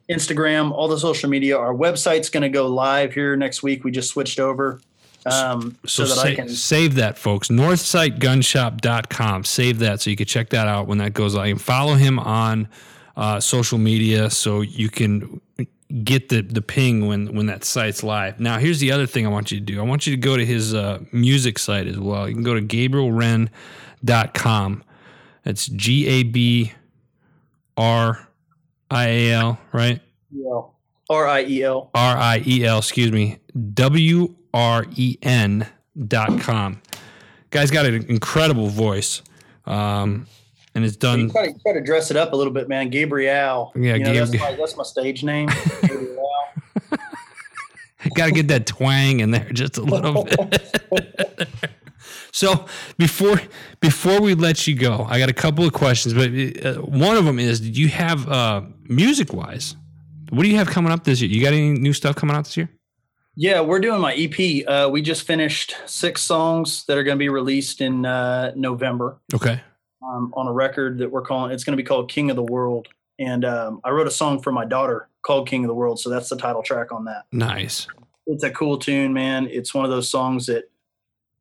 Instagram. 0.09 0.71
All 0.71 0.87
the 0.87 0.97
social 0.99 1.29
media. 1.29 1.57
Our 1.57 1.73
website's 1.73 2.29
going 2.29 2.43
to 2.43 2.49
go 2.49 2.67
live 2.67 3.13
here 3.13 3.35
next 3.35 3.63
week. 3.63 3.83
We 3.83 3.91
just 3.91 4.09
switched 4.09 4.39
over 4.39 4.79
um, 5.25 5.77
so, 5.85 6.05
So 6.05 6.15
that 6.15 6.21
sa- 6.21 6.27
I 6.27 6.35
can. 6.35 6.49
save 6.49 6.95
that, 6.95 7.17
folks. 7.17 7.47
Northsidegunshop.com. 7.49 9.43
Save 9.45 9.79
that 9.79 10.01
so 10.01 10.09
you 10.09 10.15
can 10.15 10.25
check 10.25 10.49
that 10.49 10.67
out 10.67 10.87
when 10.87 10.97
that 10.99 11.13
goes. 11.13 11.35
And 11.35 11.61
follow 11.61 11.95
him 11.95 12.19
on 12.19 12.67
uh, 13.15 13.39
social 13.39 13.77
media 13.77 14.29
so 14.29 14.61
you 14.61 14.89
can 14.89 15.39
get 16.03 16.29
the, 16.29 16.41
the 16.41 16.61
ping 16.61 17.07
when, 17.07 17.35
when 17.35 17.45
that 17.45 17.63
site's 17.63 18.03
live. 18.03 18.39
Now, 18.39 18.57
here's 18.57 18.79
the 18.79 18.91
other 18.91 19.05
thing 19.05 19.25
I 19.25 19.29
want 19.29 19.51
you 19.51 19.59
to 19.59 19.63
do. 19.65 19.79
I 19.79 19.83
want 19.83 20.07
you 20.07 20.15
to 20.15 20.19
go 20.19 20.35
to 20.35 20.45
his 20.45 20.73
uh, 20.73 20.99
music 21.11 21.59
site 21.59 21.87
as 21.87 21.99
well. 21.99 22.27
You 22.27 22.33
can 22.33 22.43
go 22.43 22.55
to 22.55 22.61
gabrielwren.com. 22.61 24.83
That's 25.43 25.67
G 25.67 26.07
A 26.07 26.23
B 26.23 26.73
R 27.77 28.27
I 28.93 29.07
A 29.07 29.31
L, 29.33 29.59
right? 29.71 29.99
R 31.09 31.27
I 31.27 31.43
E 31.43 31.63
L. 31.63 31.89
R 31.93 32.17
I 32.17 32.41
E 32.45 32.65
L, 32.65 32.77
excuse 32.79 33.11
me, 33.11 33.39
W 33.73 34.33
R 34.53 34.85
E 34.95 35.17
N 35.21 35.67
dot 36.07 36.39
com. 36.39 36.81
Guy's 37.51 37.69
got 37.71 37.85
an 37.85 38.05
incredible 38.09 38.67
voice. 38.67 39.21
Um, 39.65 40.27
and 40.75 40.83
it's 40.83 40.95
You 40.95 40.99
done. 40.99 41.29
try 41.29 41.51
to, 41.51 41.59
try 41.59 41.73
to 41.73 41.81
dress 41.81 42.09
it 42.09 42.17
up 42.17 42.33
a 42.33 42.35
little 42.35 42.51
bit, 42.53 42.67
man. 42.67 42.89
Gabriel. 42.89 43.71
Yeah, 43.75 43.93
you 43.95 44.03
know, 44.05 44.13
Gab- 44.13 44.27
that's, 44.31 44.39
my, 44.41 44.55
that's 44.55 44.77
my 44.77 44.83
stage 44.83 45.23
name. 45.23 45.49
Gabriel. 45.81 46.29
Got 48.15 48.25
to 48.25 48.31
get 48.33 48.47
that 48.49 48.65
twang 48.65 49.21
in 49.21 49.31
there 49.31 49.49
just 49.53 49.77
a 49.77 49.81
little 49.81 50.23
bit. 50.25 50.73
so 52.33 52.65
before 52.97 53.39
before 53.79 54.19
we 54.21 54.33
let 54.35 54.67
you 54.67 54.75
go, 54.75 55.05
I 55.09 55.19
got 55.19 55.29
a 55.29 55.33
couple 55.33 55.63
of 55.65 55.71
questions, 55.73 56.13
but 56.13 56.29
uh, 56.65 56.81
one 56.81 57.15
of 57.15 57.25
them 57.25 57.39
is: 57.39 57.61
Do 57.61 57.69
you 57.81 57.87
have 57.89 58.27
uh, 58.29 58.61
music 58.89 59.31
wise? 59.33 59.75
What 60.29 60.43
do 60.43 60.49
you 60.49 60.55
have 60.57 60.67
coming 60.67 60.91
up 60.91 61.03
this 61.03 61.21
year? 61.21 61.29
You 61.29 61.41
got 61.41 61.53
any 61.53 61.69
new 61.71 61.93
stuff 61.93 62.15
coming 62.15 62.35
out 62.35 62.45
this 62.45 62.57
year? 62.57 62.69
Yeah, 63.35 63.61
we're 63.61 63.79
doing 63.79 64.01
my 64.01 64.13
EP. 64.15 64.67
Uh, 64.67 64.89
we 64.91 65.01
just 65.01 65.25
finished 65.25 65.75
six 65.85 66.21
songs 66.21 66.85
that 66.85 66.97
are 66.97 67.03
going 67.03 67.15
to 67.17 67.19
be 67.19 67.29
released 67.29 67.81
in 67.81 68.05
uh, 68.05 68.51
November 68.55 69.19
Okay. 69.33 69.59
um, 70.03 70.31
on 70.35 70.47
a 70.47 70.51
record 70.51 70.99
that 70.99 71.11
we're 71.11 71.21
calling. 71.23 71.51
It's 71.51 71.63
going 71.63 71.75
to 71.75 71.81
be 71.81 71.85
called 71.85 72.11
King 72.11 72.29
of 72.29 72.35
the 72.35 72.43
World. 72.43 72.87
And 73.19 73.43
um, 73.45 73.79
I 73.83 73.89
wrote 73.91 74.07
a 74.07 74.11
song 74.11 74.39
for 74.41 74.51
my 74.51 74.65
daughter 74.65 75.07
called 75.23 75.47
King 75.47 75.63
of 75.63 75.67
the 75.67 75.73
World, 75.73 75.99
so 75.99 76.09
that's 76.09 76.29
the 76.29 76.37
title 76.37 76.61
track 76.63 76.91
on 76.91 77.05
that. 77.05 77.25
Nice. 77.31 77.87
It's 78.27 78.43
a 78.43 78.51
cool 78.51 78.77
tune, 78.77 79.13
man. 79.13 79.47
It's 79.51 79.73
one 79.73 79.85
of 79.85 79.91
those 79.91 80.09
songs 80.09 80.45
that, 80.47 80.65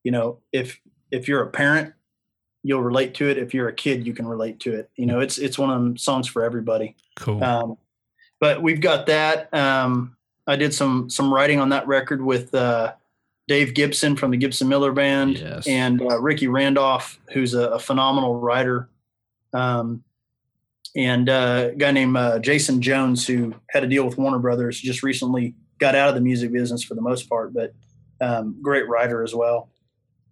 you 0.03 0.13
know, 0.13 0.39
if 0.53 0.81
if 1.13 1.29
you're 1.29 1.43
a 1.43 1.51
parent, 1.51 1.95
you'll 2.65 2.83
relate 2.83 3.15
to 3.15 3.29
it. 3.29 3.39
If 3.39 3.55
you're 3.55 3.69
a 3.69 3.73
kid, 3.73 4.05
you 4.07 4.15
can 4.15 4.27
relate 4.27 4.59
to 4.61 4.75
it. 4.75 4.91
You 4.97 5.07
know, 5.07 5.21
it's 5.21 5.39
it's 5.39 5.59
one 5.59 5.71
of 5.71 5.77
them 5.81 5.97
songs 5.97 6.27
for 6.27 6.43
everybody. 6.43 6.97
Cool. 7.17 7.43
Um, 7.45 7.77
but 8.41 8.63
we've 8.63 8.81
got 8.81 9.07
that. 9.07 9.53
Um, 9.55 10.17
I 10.47 10.57
did 10.57 10.75
some 10.75 11.09
some 11.09 11.33
writing 11.33 11.61
on 11.61 11.69
that 11.69 11.87
record 11.87 12.23
with 12.25 12.53
uh, 12.55 12.95
Dave 13.47 13.75
Gibson 13.75 14.17
from 14.17 14.31
the 14.33 14.37
Gibson 14.37 14.69
Miller 14.69 14.93
Band 14.93 15.39
Yes. 15.39 15.69
and 15.69 16.01
uh, 16.03 16.21
Ricky 16.21 16.49
Randolph, 16.49 17.21
who's 17.33 17.55
a, 17.55 17.69
a 17.71 17.79
phenomenal 17.79 18.41
writer, 18.41 18.89
um, 19.53 20.03
and 20.97 21.29
uh, 21.29 21.71
a 21.73 21.77
guy 21.77 21.91
named 21.91 22.17
uh, 22.17 22.39
Jason 22.39 22.81
Jones, 22.83 23.27
who 23.27 23.55
had 23.71 23.85
a 23.85 23.87
deal 23.87 24.05
with 24.05 24.19
Warner 24.19 24.39
Brothers, 24.39 24.81
just 24.81 25.03
recently 25.03 25.55
got 25.79 25.95
out 25.95 26.09
of 26.09 26.15
the 26.15 26.21
music 26.21 26.53
business 26.53 26.83
for 26.83 26.95
the 26.95 27.01
most 27.03 27.29
part, 27.29 27.53
but 27.53 27.75
um, 28.21 28.57
great 28.63 28.89
writer 28.89 29.23
as 29.23 29.35
well. 29.35 29.69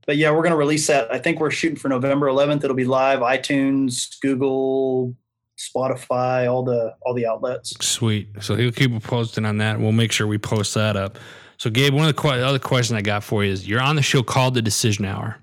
But 0.07 0.17
yeah, 0.17 0.31
we're 0.31 0.39
going 0.43 0.51
to 0.53 0.57
release 0.57 0.87
that. 0.89 1.13
I 1.13 1.19
think 1.19 1.41
we're 1.41 1.51
shooting 1.51 1.77
for 1.77 1.89
November 1.89 2.27
11th. 2.27 2.65
It'll 2.65 2.75
be 2.77 2.85
live, 2.85 3.21
iTunes, 3.21 4.19
Google, 4.21 5.15
Spotify, 5.59 6.51
all 6.51 6.63
the 6.65 6.95
all 7.03 7.15
the 7.15 7.27
outlets. 7.27 7.75
Sweet. 7.85 8.29
So 8.41 8.57
he'll 8.57 8.73
keep 8.73 9.03
posting 9.03 9.45
on 9.45 9.59
that. 9.59 9.79
We'll 9.79 9.93
make 9.93 10.11
sure 10.13 10.27
we 10.27 10.39
post 10.39 10.75
that 10.75 10.97
up. 10.97 11.19
So, 11.59 11.69
Gabe, 11.69 11.93
one 11.93 12.09
of 12.09 12.17
the 12.17 12.21
que- 12.21 12.31
other 12.43 12.59
questions 12.59 12.97
I 12.97 13.03
got 13.03 13.23
for 13.23 13.45
you 13.45 13.53
is: 13.53 13.69
You're 13.69 13.83
on 13.83 13.95
the 13.97 14.03
show 14.03 14.23
called 14.23 14.55
the 14.55 14.63
Decision 14.63 15.05
Hour, 15.05 15.37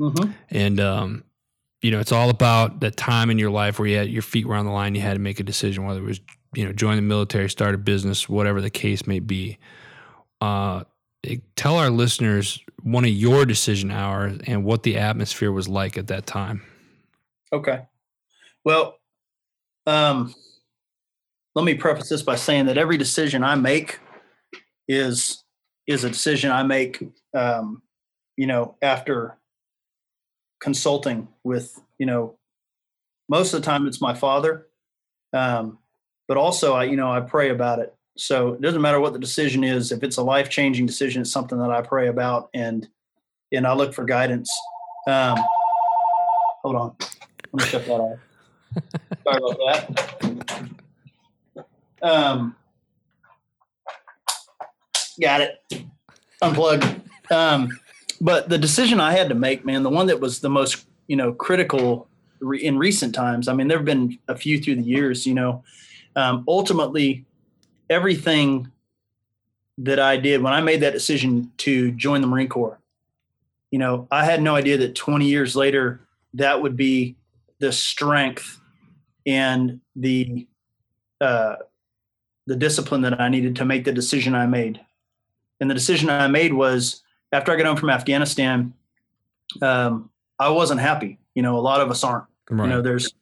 Mm-hmm. 0.00 0.30
and 0.50 0.80
um, 0.80 1.24
you 1.82 1.90
know 1.90 2.00
it's 2.00 2.12
all 2.12 2.30
about 2.30 2.80
that 2.80 2.96
time 2.96 3.28
in 3.30 3.38
your 3.38 3.50
life 3.50 3.78
where 3.78 3.86
you 3.88 3.96
had 3.98 4.08
your 4.08 4.22
feet 4.22 4.46
were 4.46 4.54
on 4.54 4.64
the 4.64 4.72
line. 4.72 4.94
You 4.94 5.02
had 5.02 5.14
to 5.14 5.20
make 5.20 5.38
a 5.40 5.42
decision, 5.44 5.84
whether 5.84 6.00
it 6.00 6.04
was 6.06 6.20
you 6.54 6.64
know 6.64 6.72
join 6.72 6.96
the 6.96 7.02
military, 7.02 7.50
start 7.50 7.74
a 7.74 7.78
business, 7.78 8.28
whatever 8.28 8.62
the 8.62 8.70
case 8.70 9.06
may 9.06 9.18
be. 9.20 9.58
Uh, 10.40 10.84
eh, 11.24 11.36
tell 11.56 11.76
our 11.76 11.90
listeners 11.90 12.60
one 12.92 13.04
of 13.04 13.10
your 13.10 13.44
decision 13.44 13.90
hours 13.90 14.40
and 14.46 14.64
what 14.64 14.82
the 14.82 14.96
atmosphere 14.96 15.52
was 15.52 15.68
like 15.68 15.98
at 15.98 16.06
that 16.06 16.26
time. 16.26 16.62
Okay. 17.52 17.82
Well, 18.64 18.98
um, 19.86 20.34
let 21.54 21.64
me 21.64 21.74
preface 21.74 22.08
this 22.08 22.22
by 22.22 22.36
saying 22.36 22.66
that 22.66 22.78
every 22.78 22.96
decision 22.96 23.44
I 23.44 23.56
make 23.56 24.00
is 24.86 25.44
is 25.86 26.04
a 26.04 26.10
decision 26.10 26.50
I 26.50 26.62
make, 26.62 27.02
um, 27.34 27.82
you 28.36 28.46
know, 28.46 28.76
after 28.82 29.38
consulting 30.60 31.28
with, 31.44 31.80
you 31.98 32.04
know, 32.04 32.38
most 33.28 33.54
of 33.54 33.62
the 33.62 33.66
time 33.66 33.86
it's 33.86 34.00
my 34.00 34.12
father, 34.12 34.66
um, 35.32 35.78
but 36.26 36.36
also 36.36 36.74
I, 36.74 36.84
you 36.84 36.96
know, 36.96 37.10
I 37.10 37.20
pray 37.20 37.48
about 37.48 37.78
it 37.78 37.94
So 38.18 38.54
it 38.54 38.60
doesn't 38.60 38.82
matter 38.82 38.98
what 38.98 39.12
the 39.12 39.18
decision 39.18 39.62
is. 39.62 39.92
If 39.92 40.02
it's 40.02 40.16
a 40.16 40.22
life 40.22 40.50
changing 40.50 40.86
decision, 40.86 41.22
it's 41.22 41.30
something 41.30 41.56
that 41.58 41.70
I 41.70 41.82
pray 41.82 42.08
about 42.08 42.50
and 42.52 42.88
and 43.52 43.66
I 43.66 43.72
look 43.72 43.94
for 43.94 44.04
guidance. 44.04 44.50
Um, 45.06 45.38
hold 46.62 46.76
on, 46.76 46.96
let 47.52 47.54
me 47.54 47.64
shut 47.64 47.86
that 47.86 47.92
off. 47.92 48.18
Sorry 49.24 49.38
about 49.38 49.58
that. 49.64 50.68
Um, 52.02 52.56
got 55.20 55.40
it. 55.40 55.84
Unplugged. 56.42 57.00
Um, 57.30 57.68
but 58.20 58.48
the 58.48 58.58
decision 58.58 59.00
I 59.00 59.12
had 59.12 59.28
to 59.28 59.34
make, 59.34 59.64
man, 59.64 59.84
the 59.84 59.90
one 59.90 60.08
that 60.08 60.20
was 60.20 60.40
the 60.40 60.50
most, 60.50 60.86
you 61.06 61.16
know, 61.16 61.32
critical 61.32 62.08
re- 62.40 62.62
in 62.62 62.78
recent 62.78 63.14
times. 63.14 63.48
I 63.48 63.54
mean, 63.54 63.68
there 63.68 63.78
have 63.78 63.86
been 63.86 64.18
a 64.26 64.36
few 64.36 64.60
through 64.60 64.76
the 64.76 64.82
years. 64.82 65.26
You 65.26 65.34
know, 65.34 65.64
um, 66.16 66.44
ultimately, 66.48 67.24
everything 67.90 68.70
that 69.78 70.00
I 70.00 70.16
did 70.16 70.42
when 70.42 70.52
I 70.52 70.60
made 70.60 70.80
that 70.80 70.92
decision 70.92 71.52
to 71.58 71.92
join 71.92 72.20
the 72.20 72.26
Marine 72.26 72.48
Corps, 72.48 72.78
you 73.70 73.78
know, 73.78 74.08
I 74.10 74.24
had 74.24 74.42
no 74.42 74.54
idea 74.54 74.78
that 74.78 74.94
20 74.94 75.26
years 75.26 75.54
later 75.54 76.00
that 76.34 76.62
would 76.62 76.76
be 76.76 77.16
the 77.58 77.72
strength 77.72 78.60
and 79.26 79.80
the 79.94 80.46
uh, 81.20 81.56
the 82.46 82.56
discipline 82.56 83.02
that 83.02 83.20
I 83.20 83.28
needed 83.28 83.56
to 83.56 83.64
make 83.64 83.84
the 83.84 83.92
decision 83.92 84.34
I 84.34 84.46
made. 84.46 84.80
And 85.60 85.68
the 85.68 85.74
decision 85.74 86.08
I 86.08 86.28
made 86.28 86.52
was 86.52 87.02
after 87.32 87.52
I 87.52 87.56
got 87.56 87.66
home 87.66 87.76
from 87.76 87.90
Afghanistan, 87.90 88.72
um, 89.60 90.10
I 90.38 90.48
wasn't 90.48 90.80
happy. 90.80 91.18
You 91.34 91.42
know, 91.42 91.58
a 91.58 91.60
lot 91.60 91.80
of 91.80 91.90
us 91.90 92.04
aren't. 92.04 92.24
Right. 92.48 92.64
You 92.64 92.70
know, 92.70 92.82
there's 92.82 93.12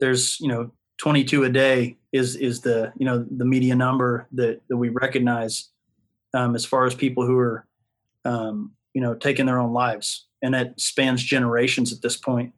there's 0.00 0.40
you 0.40 0.48
know 0.48 0.72
22 0.98 1.44
a 1.44 1.50
day 1.50 1.96
is 2.16 2.36
is 2.36 2.60
the 2.60 2.92
you 2.96 3.06
know 3.06 3.24
the 3.30 3.44
media 3.44 3.74
number 3.74 4.26
that 4.32 4.60
that 4.68 4.76
we 4.76 4.88
recognize 4.88 5.68
um, 6.34 6.54
as 6.54 6.64
far 6.64 6.86
as 6.86 6.94
people 6.94 7.26
who 7.26 7.38
are 7.38 7.66
um, 8.24 8.72
you 8.94 9.00
know 9.00 9.14
taking 9.14 9.46
their 9.46 9.58
own 9.58 9.72
lives, 9.72 10.26
and 10.42 10.54
it 10.54 10.78
spans 10.80 11.22
generations 11.22 11.92
at 11.92 12.02
this 12.02 12.16
point. 12.16 12.52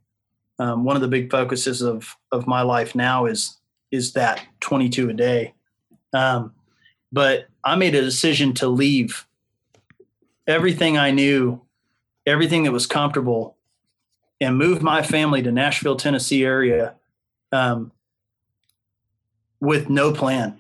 Um, 0.59 0.85
one 0.85 0.97
of 0.97 1.03
the 1.03 1.09
big 1.09 1.31
focuses 1.31 1.83
of 1.83 2.17
of 2.33 2.47
my 2.47 2.63
life 2.63 2.95
now 2.95 3.27
is 3.27 3.59
is 3.91 4.13
that 4.13 4.45
22 4.61 5.11
a 5.11 5.13
day. 5.15 5.55
Um, 6.13 6.53
but 7.11 7.47
I 7.65 7.77
made 7.77 7.95
a 7.95 8.03
decision 8.03 8.53
to 8.55 8.69
leave 8.69 9.27
everything 10.47 10.99
I 10.99 11.11
knew, 11.11 11.63
everything 12.27 12.65
that 12.65 12.73
was 12.73 12.87
comfortable, 12.87 13.57
and 14.41 14.59
move 14.59 14.83
my 14.83 15.03
family 15.03 15.43
to 15.43 15.51
Nashville, 15.51 15.97
Tennessee 15.97 16.45
area 16.45 16.95
um, 17.53 17.93
with 19.61 19.89
no 19.89 20.13
plan. 20.13 20.59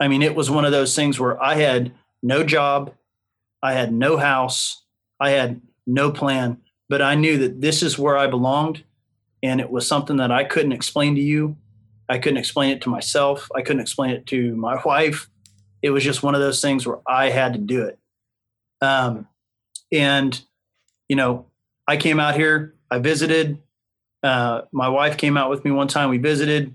I 0.00 0.08
mean, 0.08 0.22
it 0.22 0.34
was 0.34 0.50
one 0.50 0.64
of 0.64 0.72
those 0.72 0.94
things 0.96 1.20
where 1.20 1.40
I 1.42 1.56
had 1.56 1.92
no 2.22 2.42
job, 2.42 2.94
I 3.62 3.74
had 3.74 3.92
no 3.92 4.16
house, 4.16 4.82
I 5.18 5.30
had 5.30 5.60
no 5.86 6.10
plan, 6.10 6.58
but 6.88 7.02
I 7.02 7.14
knew 7.14 7.38
that 7.38 7.60
this 7.60 7.82
is 7.82 7.98
where 7.98 8.16
I 8.16 8.26
belonged. 8.26 8.84
And 9.42 9.60
it 9.60 9.70
was 9.70 9.86
something 9.86 10.16
that 10.16 10.30
I 10.30 10.44
couldn't 10.44 10.72
explain 10.72 11.14
to 11.14 11.20
you. 11.20 11.56
I 12.08 12.18
couldn't 12.18 12.38
explain 12.38 12.70
it 12.70 12.82
to 12.82 12.88
myself. 12.88 13.48
I 13.54 13.62
couldn't 13.62 13.80
explain 13.80 14.10
it 14.10 14.26
to 14.26 14.54
my 14.56 14.80
wife. 14.84 15.28
It 15.82 15.90
was 15.90 16.04
just 16.04 16.22
one 16.22 16.34
of 16.34 16.40
those 16.40 16.60
things 16.60 16.86
where 16.86 16.98
I 17.06 17.30
had 17.30 17.54
to 17.54 17.58
do 17.58 17.84
it. 17.84 17.98
Um, 18.82 19.28
and, 19.92 20.40
you 21.08 21.16
know, 21.16 21.46
I 21.86 21.96
came 21.96 22.20
out 22.20 22.34
here, 22.34 22.74
I 22.90 22.98
visited. 22.98 23.58
Uh, 24.22 24.62
my 24.72 24.88
wife 24.88 25.16
came 25.16 25.36
out 25.36 25.50
with 25.50 25.64
me 25.64 25.70
one 25.70 25.88
time, 25.88 26.10
we 26.10 26.18
visited. 26.18 26.74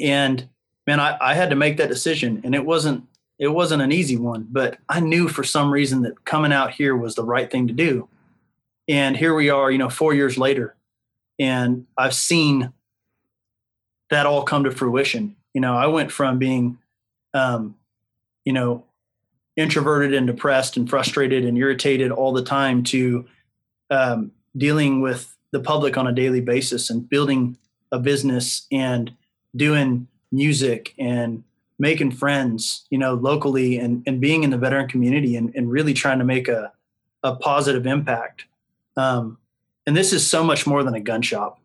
And 0.00 0.48
man, 0.86 1.00
I, 1.00 1.16
I 1.20 1.34
had 1.34 1.50
to 1.50 1.56
make 1.56 1.76
that 1.76 1.88
decision. 1.88 2.40
And 2.44 2.54
it 2.54 2.64
wasn't 2.64 3.04
it 3.38 3.48
wasn't 3.48 3.82
an 3.82 3.92
easy 3.92 4.16
one, 4.16 4.46
but 4.50 4.78
I 4.88 5.00
knew 5.00 5.28
for 5.28 5.44
some 5.44 5.70
reason 5.70 6.02
that 6.02 6.24
coming 6.24 6.52
out 6.52 6.70
here 6.70 6.96
was 6.96 7.14
the 7.14 7.24
right 7.24 7.50
thing 7.50 7.66
to 7.68 7.74
do. 7.74 8.08
And 8.88 9.14
here 9.14 9.34
we 9.34 9.50
are, 9.50 9.70
you 9.70 9.76
know, 9.76 9.90
four 9.90 10.14
years 10.14 10.38
later, 10.38 10.74
and 11.38 11.86
I've 11.98 12.14
seen 12.14 12.72
that 14.08 14.24
all 14.24 14.42
come 14.42 14.64
to 14.64 14.70
fruition. 14.70 15.36
You 15.52 15.60
know, 15.60 15.76
I 15.76 15.86
went 15.86 16.12
from 16.12 16.38
being, 16.38 16.78
um, 17.34 17.74
you 18.46 18.54
know, 18.54 18.84
introverted 19.56 20.14
and 20.14 20.26
depressed 20.26 20.76
and 20.76 20.88
frustrated 20.88 21.44
and 21.44 21.58
irritated 21.58 22.12
all 22.12 22.32
the 22.32 22.44
time 22.44 22.84
to 22.84 23.26
um, 23.90 24.32
dealing 24.56 25.00
with 25.00 25.36
the 25.50 25.60
public 25.60 25.98
on 25.98 26.06
a 26.06 26.12
daily 26.12 26.40
basis 26.40 26.88
and 26.88 27.08
building 27.08 27.56
a 27.92 27.98
business 27.98 28.66
and 28.70 29.12
doing 29.54 30.06
music 30.36 30.94
and 30.98 31.42
making 31.78 32.10
friends, 32.10 32.86
you 32.90 32.98
know, 32.98 33.14
locally 33.14 33.78
and, 33.78 34.02
and 34.06 34.20
being 34.20 34.44
in 34.44 34.50
the 34.50 34.58
veteran 34.58 34.88
community 34.88 35.36
and, 35.36 35.54
and 35.54 35.70
really 35.70 35.92
trying 35.92 36.18
to 36.18 36.24
make 36.24 36.48
a, 36.48 36.72
a 37.22 37.34
positive 37.36 37.86
impact. 37.86 38.44
Um, 38.96 39.38
and 39.86 39.96
this 39.96 40.12
is 40.12 40.28
so 40.28 40.42
much 40.44 40.66
more 40.66 40.82
than 40.82 40.94
a 40.94 41.00
gun 41.00 41.22
shop. 41.22 41.60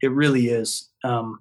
It 0.00 0.10
really 0.10 0.48
is. 0.48 0.88
Um, 1.04 1.40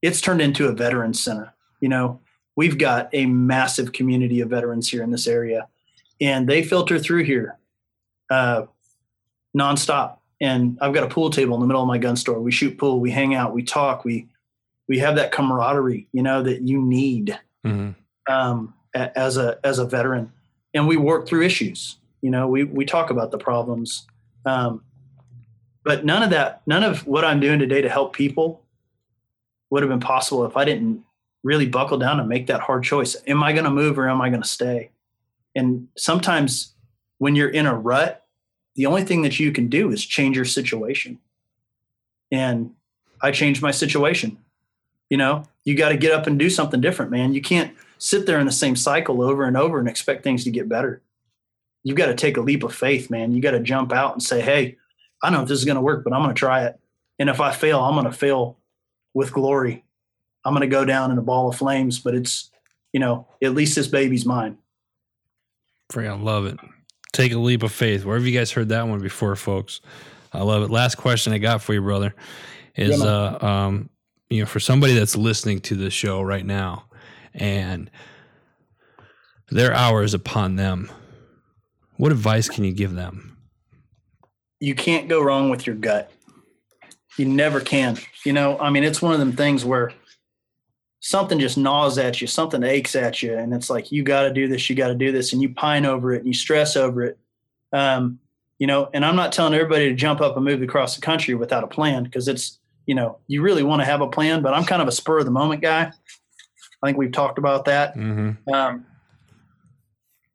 it's 0.00 0.20
turned 0.20 0.42
into 0.42 0.66
a 0.66 0.72
veteran 0.72 1.14
center. 1.14 1.52
You 1.80 1.88
know, 1.88 2.20
we've 2.56 2.78
got 2.78 3.08
a 3.12 3.26
massive 3.26 3.92
community 3.92 4.40
of 4.40 4.50
veterans 4.50 4.90
here 4.90 5.02
in 5.02 5.10
this 5.10 5.26
area, 5.26 5.68
and 6.20 6.48
they 6.48 6.62
filter 6.62 6.98
through 6.98 7.24
here 7.24 7.58
uh, 8.30 8.66
nonstop. 9.56 10.16
And 10.40 10.76
I've 10.80 10.92
got 10.92 11.04
a 11.04 11.08
pool 11.08 11.30
table 11.30 11.54
in 11.54 11.60
the 11.60 11.66
middle 11.66 11.82
of 11.82 11.88
my 11.88 11.98
gun 11.98 12.16
store. 12.16 12.40
We 12.40 12.50
shoot 12.50 12.76
pool, 12.76 12.98
we 12.98 13.12
hang 13.12 13.34
out, 13.34 13.54
we 13.54 13.62
talk, 13.62 14.04
we 14.04 14.26
we 14.92 14.98
have 14.98 15.16
that 15.16 15.32
camaraderie, 15.32 16.06
you 16.12 16.22
know, 16.22 16.42
that 16.42 16.60
you 16.68 16.78
need 16.78 17.40
mm-hmm. 17.64 17.92
um, 18.30 18.74
as 18.94 19.38
a 19.38 19.58
as 19.64 19.78
a 19.78 19.86
veteran, 19.86 20.30
and 20.74 20.86
we 20.86 20.98
work 20.98 21.26
through 21.26 21.44
issues. 21.44 21.96
You 22.20 22.28
know, 22.28 22.46
we 22.46 22.64
we 22.64 22.84
talk 22.84 23.08
about 23.08 23.30
the 23.30 23.38
problems, 23.38 24.06
um, 24.44 24.84
but 25.82 26.04
none 26.04 26.22
of 26.22 26.28
that, 26.28 26.60
none 26.66 26.84
of 26.84 27.06
what 27.06 27.24
I'm 27.24 27.40
doing 27.40 27.58
today 27.58 27.80
to 27.80 27.88
help 27.88 28.12
people 28.12 28.66
would 29.70 29.82
have 29.82 29.88
been 29.88 29.98
possible 29.98 30.44
if 30.44 30.58
I 30.58 30.66
didn't 30.66 31.02
really 31.42 31.66
buckle 31.66 31.96
down 31.96 32.20
and 32.20 32.28
make 32.28 32.48
that 32.48 32.60
hard 32.60 32.84
choice. 32.84 33.16
Am 33.26 33.42
I 33.42 33.52
going 33.52 33.64
to 33.64 33.70
move 33.70 33.98
or 33.98 34.10
am 34.10 34.20
I 34.20 34.28
going 34.28 34.42
to 34.42 34.46
stay? 34.48 34.90
And 35.54 35.88
sometimes 35.96 36.74
when 37.16 37.34
you're 37.34 37.48
in 37.48 37.64
a 37.64 37.74
rut, 37.74 38.26
the 38.76 38.84
only 38.84 39.04
thing 39.04 39.22
that 39.22 39.40
you 39.40 39.52
can 39.52 39.68
do 39.68 39.90
is 39.90 40.04
change 40.04 40.36
your 40.36 40.44
situation. 40.44 41.18
And 42.30 42.74
I 43.22 43.30
changed 43.30 43.62
my 43.62 43.70
situation. 43.70 44.36
You 45.12 45.18
know, 45.18 45.44
you 45.64 45.76
got 45.76 45.90
to 45.90 45.98
get 45.98 46.12
up 46.12 46.26
and 46.26 46.38
do 46.38 46.48
something 46.48 46.80
different, 46.80 47.10
man. 47.10 47.34
You 47.34 47.42
can't 47.42 47.76
sit 47.98 48.24
there 48.24 48.40
in 48.40 48.46
the 48.46 48.52
same 48.52 48.76
cycle 48.76 49.20
over 49.20 49.44
and 49.44 49.58
over 49.58 49.78
and 49.78 49.86
expect 49.86 50.24
things 50.24 50.44
to 50.44 50.50
get 50.50 50.70
better. 50.70 51.02
You've 51.84 51.98
got 51.98 52.06
to 52.06 52.14
take 52.14 52.38
a 52.38 52.40
leap 52.40 52.62
of 52.62 52.74
faith, 52.74 53.10
man. 53.10 53.34
You 53.34 53.42
got 53.42 53.50
to 53.50 53.60
jump 53.60 53.92
out 53.92 54.14
and 54.14 54.22
say, 54.22 54.40
hey, 54.40 54.78
I 55.22 55.26
don't 55.26 55.34
know 55.34 55.42
if 55.42 55.48
this 55.48 55.58
is 55.58 55.66
going 55.66 55.76
to 55.76 55.82
work, 55.82 56.02
but 56.02 56.14
I'm 56.14 56.22
going 56.22 56.34
to 56.34 56.38
try 56.38 56.64
it. 56.64 56.80
And 57.18 57.28
if 57.28 57.42
I 57.42 57.52
fail, 57.52 57.80
I'm 57.80 57.92
going 57.92 58.06
to 58.06 58.16
fail 58.16 58.56
with 59.12 59.34
glory 59.34 59.84
I'm 60.44 60.54
going 60.54 60.68
to 60.68 60.74
go 60.74 60.84
down 60.84 61.10
in 61.10 61.18
a 61.18 61.22
ball 61.22 61.48
of 61.48 61.56
flames, 61.56 61.98
but 61.98 62.14
it's, 62.14 62.50
you 62.92 63.00
know, 63.00 63.26
at 63.42 63.54
least 63.54 63.74
this 63.76 63.86
baby's 63.86 64.26
mine. 64.26 64.58
Freaking 65.92 66.22
love 66.22 66.46
it. 66.46 66.58
Take 67.12 67.32
a 67.32 67.38
leap 67.38 67.62
of 67.62 67.72
faith. 67.72 68.04
Where 68.04 68.16
have 68.16 68.26
you 68.26 68.36
guys 68.36 68.50
heard 68.50 68.70
that 68.70 68.88
one 68.88 69.00
before, 69.00 69.36
folks? 69.36 69.80
I 70.32 70.42
love 70.42 70.62
it. 70.62 70.70
Last 70.70 70.96
question 70.96 71.32
I 71.32 71.38
got 71.38 71.62
for 71.62 71.74
you, 71.74 71.82
brother, 71.82 72.14
is 72.74 73.00
yeah, 73.00 73.06
uh, 73.06 73.46
um, 73.46 73.90
you 74.32 74.40
know, 74.40 74.46
for 74.46 74.60
somebody 74.60 74.94
that's 74.94 75.14
listening 75.14 75.60
to 75.60 75.74
this 75.74 75.92
show 75.92 76.22
right 76.22 76.44
now, 76.46 76.84
and 77.34 77.90
their 79.50 79.74
hour 79.74 80.02
is 80.02 80.14
upon 80.14 80.56
them. 80.56 80.90
What 81.98 82.12
advice 82.12 82.48
can 82.48 82.64
you 82.64 82.72
give 82.72 82.94
them? 82.94 83.36
You 84.58 84.74
can't 84.74 85.06
go 85.06 85.22
wrong 85.22 85.50
with 85.50 85.66
your 85.66 85.76
gut. 85.76 86.10
You 87.18 87.26
never 87.26 87.60
can. 87.60 87.98
You 88.24 88.32
know, 88.32 88.58
I 88.58 88.70
mean, 88.70 88.84
it's 88.84 89.02
one 89.02 89.12
of 89.12 89.18
them 89.18 89.32
things 89.32 89.66
where 89.66 89.92
something 91.00 91.38
just 91.38 91.58
gnaws 91.58 91.98
at 91.98 92.22
you, 92.22 92.26
something 92.26 92.62
aches 92.62 92.96
at 92.96 93.22
you, 93.22 93.36
and 93.36 93.52
it's 93.52 93.68
like 93.68 93.92
you 93.92 94.02
got 94.02 94.22
to 94.22 94.32
do 94.32 94.48
this, 94.48 94.70
you 94.70 94.74
got 94.74 94.88
to 94.88 94.94
do 94.94 95.12
this, 95.12 95.34
and 95.34 95.42
you 95.42 95.50
pine 95.50 95.84
over 95.84 96.14
it 96.14 96.18
and 96.18 96.26
you 96.26 96.32
stress 96.32 96.74
over 96.74 97.02
it. 97.02 97.18
Um, 97.70 98.18
you 98.58 98.66
know, 98.66 98.88
and 98.94 99.04
I'm 99.04 99.16
not 99.16 99.32
telling 99.32 99.52
everybody 99.52 99.90
to 99.90 99.94
jump 99.94 100.22
up 100.22 100.36
and 100.36 100.44
move 100.44 100.62
across 100.62 100.94
the 100.94 101.02
country 101.02 101.34
without 101.34 101.64
a 101.64 101.66
plan 101.68 102.04
because 102.04 102.28
it's 102.28 102.58
you 102.86 102.94
know 102.94 103.18
you 103.26 103.42
really 103.42 103.62
want 103.62 103.80
to 103.80 103.86
have 103.86 104.00
a 104.00 104.08
plan, 104.08 104.42
but 104.42 104.54
I'm 104.54 104.64
kind 104.64 104.82
of 104.82 104.88
a 104.88 104.92
spur 104.92 105.18
of 105.18 105.24
the 105.24 105.30
moment 105.30 105.62
guy. 105.62 105.92
I 106.82 106.86
think 106.86 106.98
we've 106.98 107.12
talked 107.12 107.38
about 107.38 107.66
that. 107.66 107.96
Mm-hmm. 107.96 108.52
Um, 108.52 108.86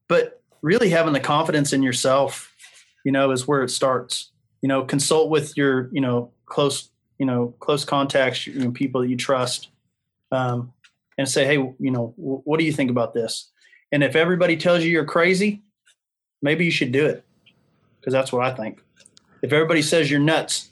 but 0.07 0.41
really 0.62 0.89
having 0.89 1.13
the 1.13 1.19
confidence 1.19 1.73
in 1.73 1.83
yourself, 1.83 2.53
you 3.03 3.12
know, 3.12 3.31
is 3.31 3.47
where 3.47 3.63
it 3.63 3.69
starts. 3.69 4.31
You 4.62 4.69
know, 4.69 4.83
consult 4.83 5.29
with 5.29 5.55
your 5.57 5.89
you 5.91 6.01
know 6.01 6.31
close 6.45 6.89
you 7.19 7.25
know 7.25 7.53
close 7.60 7.86
contacts, 7.86 8.47
you 8.47 8.60
know, 8.60 8.71
people 8.71 9.01
that 9.01 9.10
you 9.10 9.17
trust 9.17 9.69
um, 10.31 10.73
and 11.17 11.27
say, 11.27 11.45
hey, 11.45 11.55
you 11.55 11.91
know, 11.91 12.13
w- 12.17 12.41
what 12.43 12.60
do 12.60 12.65
you 12.65 12.71
think 12.71 12.89
about 12.89 13.13
this? 13.13 13.49
And 13.91 14.03
if 14.03 14.15
everybody 14.15 14.57
tells 14.57 14.83
you 14.83 14.89
you're 14.89 15.05
crazy, 15.05 15.62
maybe 16.41 16.65
you 16.65 16.71
should 16.71 16.91
do 16.91 17.05
it 17.05 17.23
because 17.99 18.13
that's 18.13 18.31
what 18.31 18.45
I 18.45 18.53
think. 18.55 18.81
If 19.41 19.53
everybody 19.53 19.81
says 19.81 20.10
you're 20.10 20.19
nuts, 20.19 20.69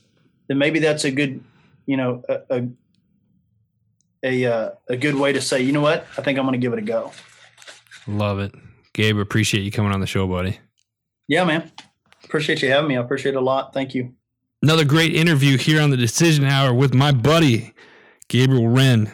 then 0.48 0.58
maybe 0.58 0.80
that's 0.80 1.06
a 1.06 1.12
good, 1.12 1.44
you 1.86 1.98
know, 1.98 2.24
a 2.30 2.42
a, 2.50 2.68
a, 4.24 4.46
uh, 4.46 4.70
a 4.90 4.98
good 4.98 5.16
way 5.16 5.34
to 5.34 5.42
say, 5.42 5.62
you 5.62 5.72
know 5.72 5.82
what, 5.82 6.06
I 6.18 6.22
think 6.22 6.40
I'm 6.40 6.46
going 6.46 6.60
to 6.60 6.60
give 6.60 6.74
it 6.74 6.80
a 6.80 6.84
go. 6.84 7.12
Love 8.08 8.40
it. 8.40 8.54
Gabe, 8.94 9.20
appreciate 9.20 9.62
you 9.62 9.72
coming 9.72 9.92
on 9.92 10.00
the 10.00 10.08
show, 10.08 10.28
buddy. 10.28 10.60
Yeah, 11.28 11.44
man. 11.44 11.72
Appreciate 12.24 12.62
you 12.62 12.70
having 12.70 12.88
me. 12.88 12.98
I 12.98 13.02
appreciate 13.02 13.36
it 13.36 13.38
a 13.38 13.42
lot. 13.42 13.74
Thank 13.74 13.94
you. 13.94 14.14
Another 14.62 14.86
great 14.86 15.14
interview 15.14 15.58
here 15.58 15.82
on 15.82 15.90
the 15.90 15.98
Decision 15.98 16.46
Hour 16.46 16.74
with 16.74 16.94
my 16.94 17.12
buddy, 17.12 17.74
Gabriel 18.30 18.68
Wren. 18.68 19.12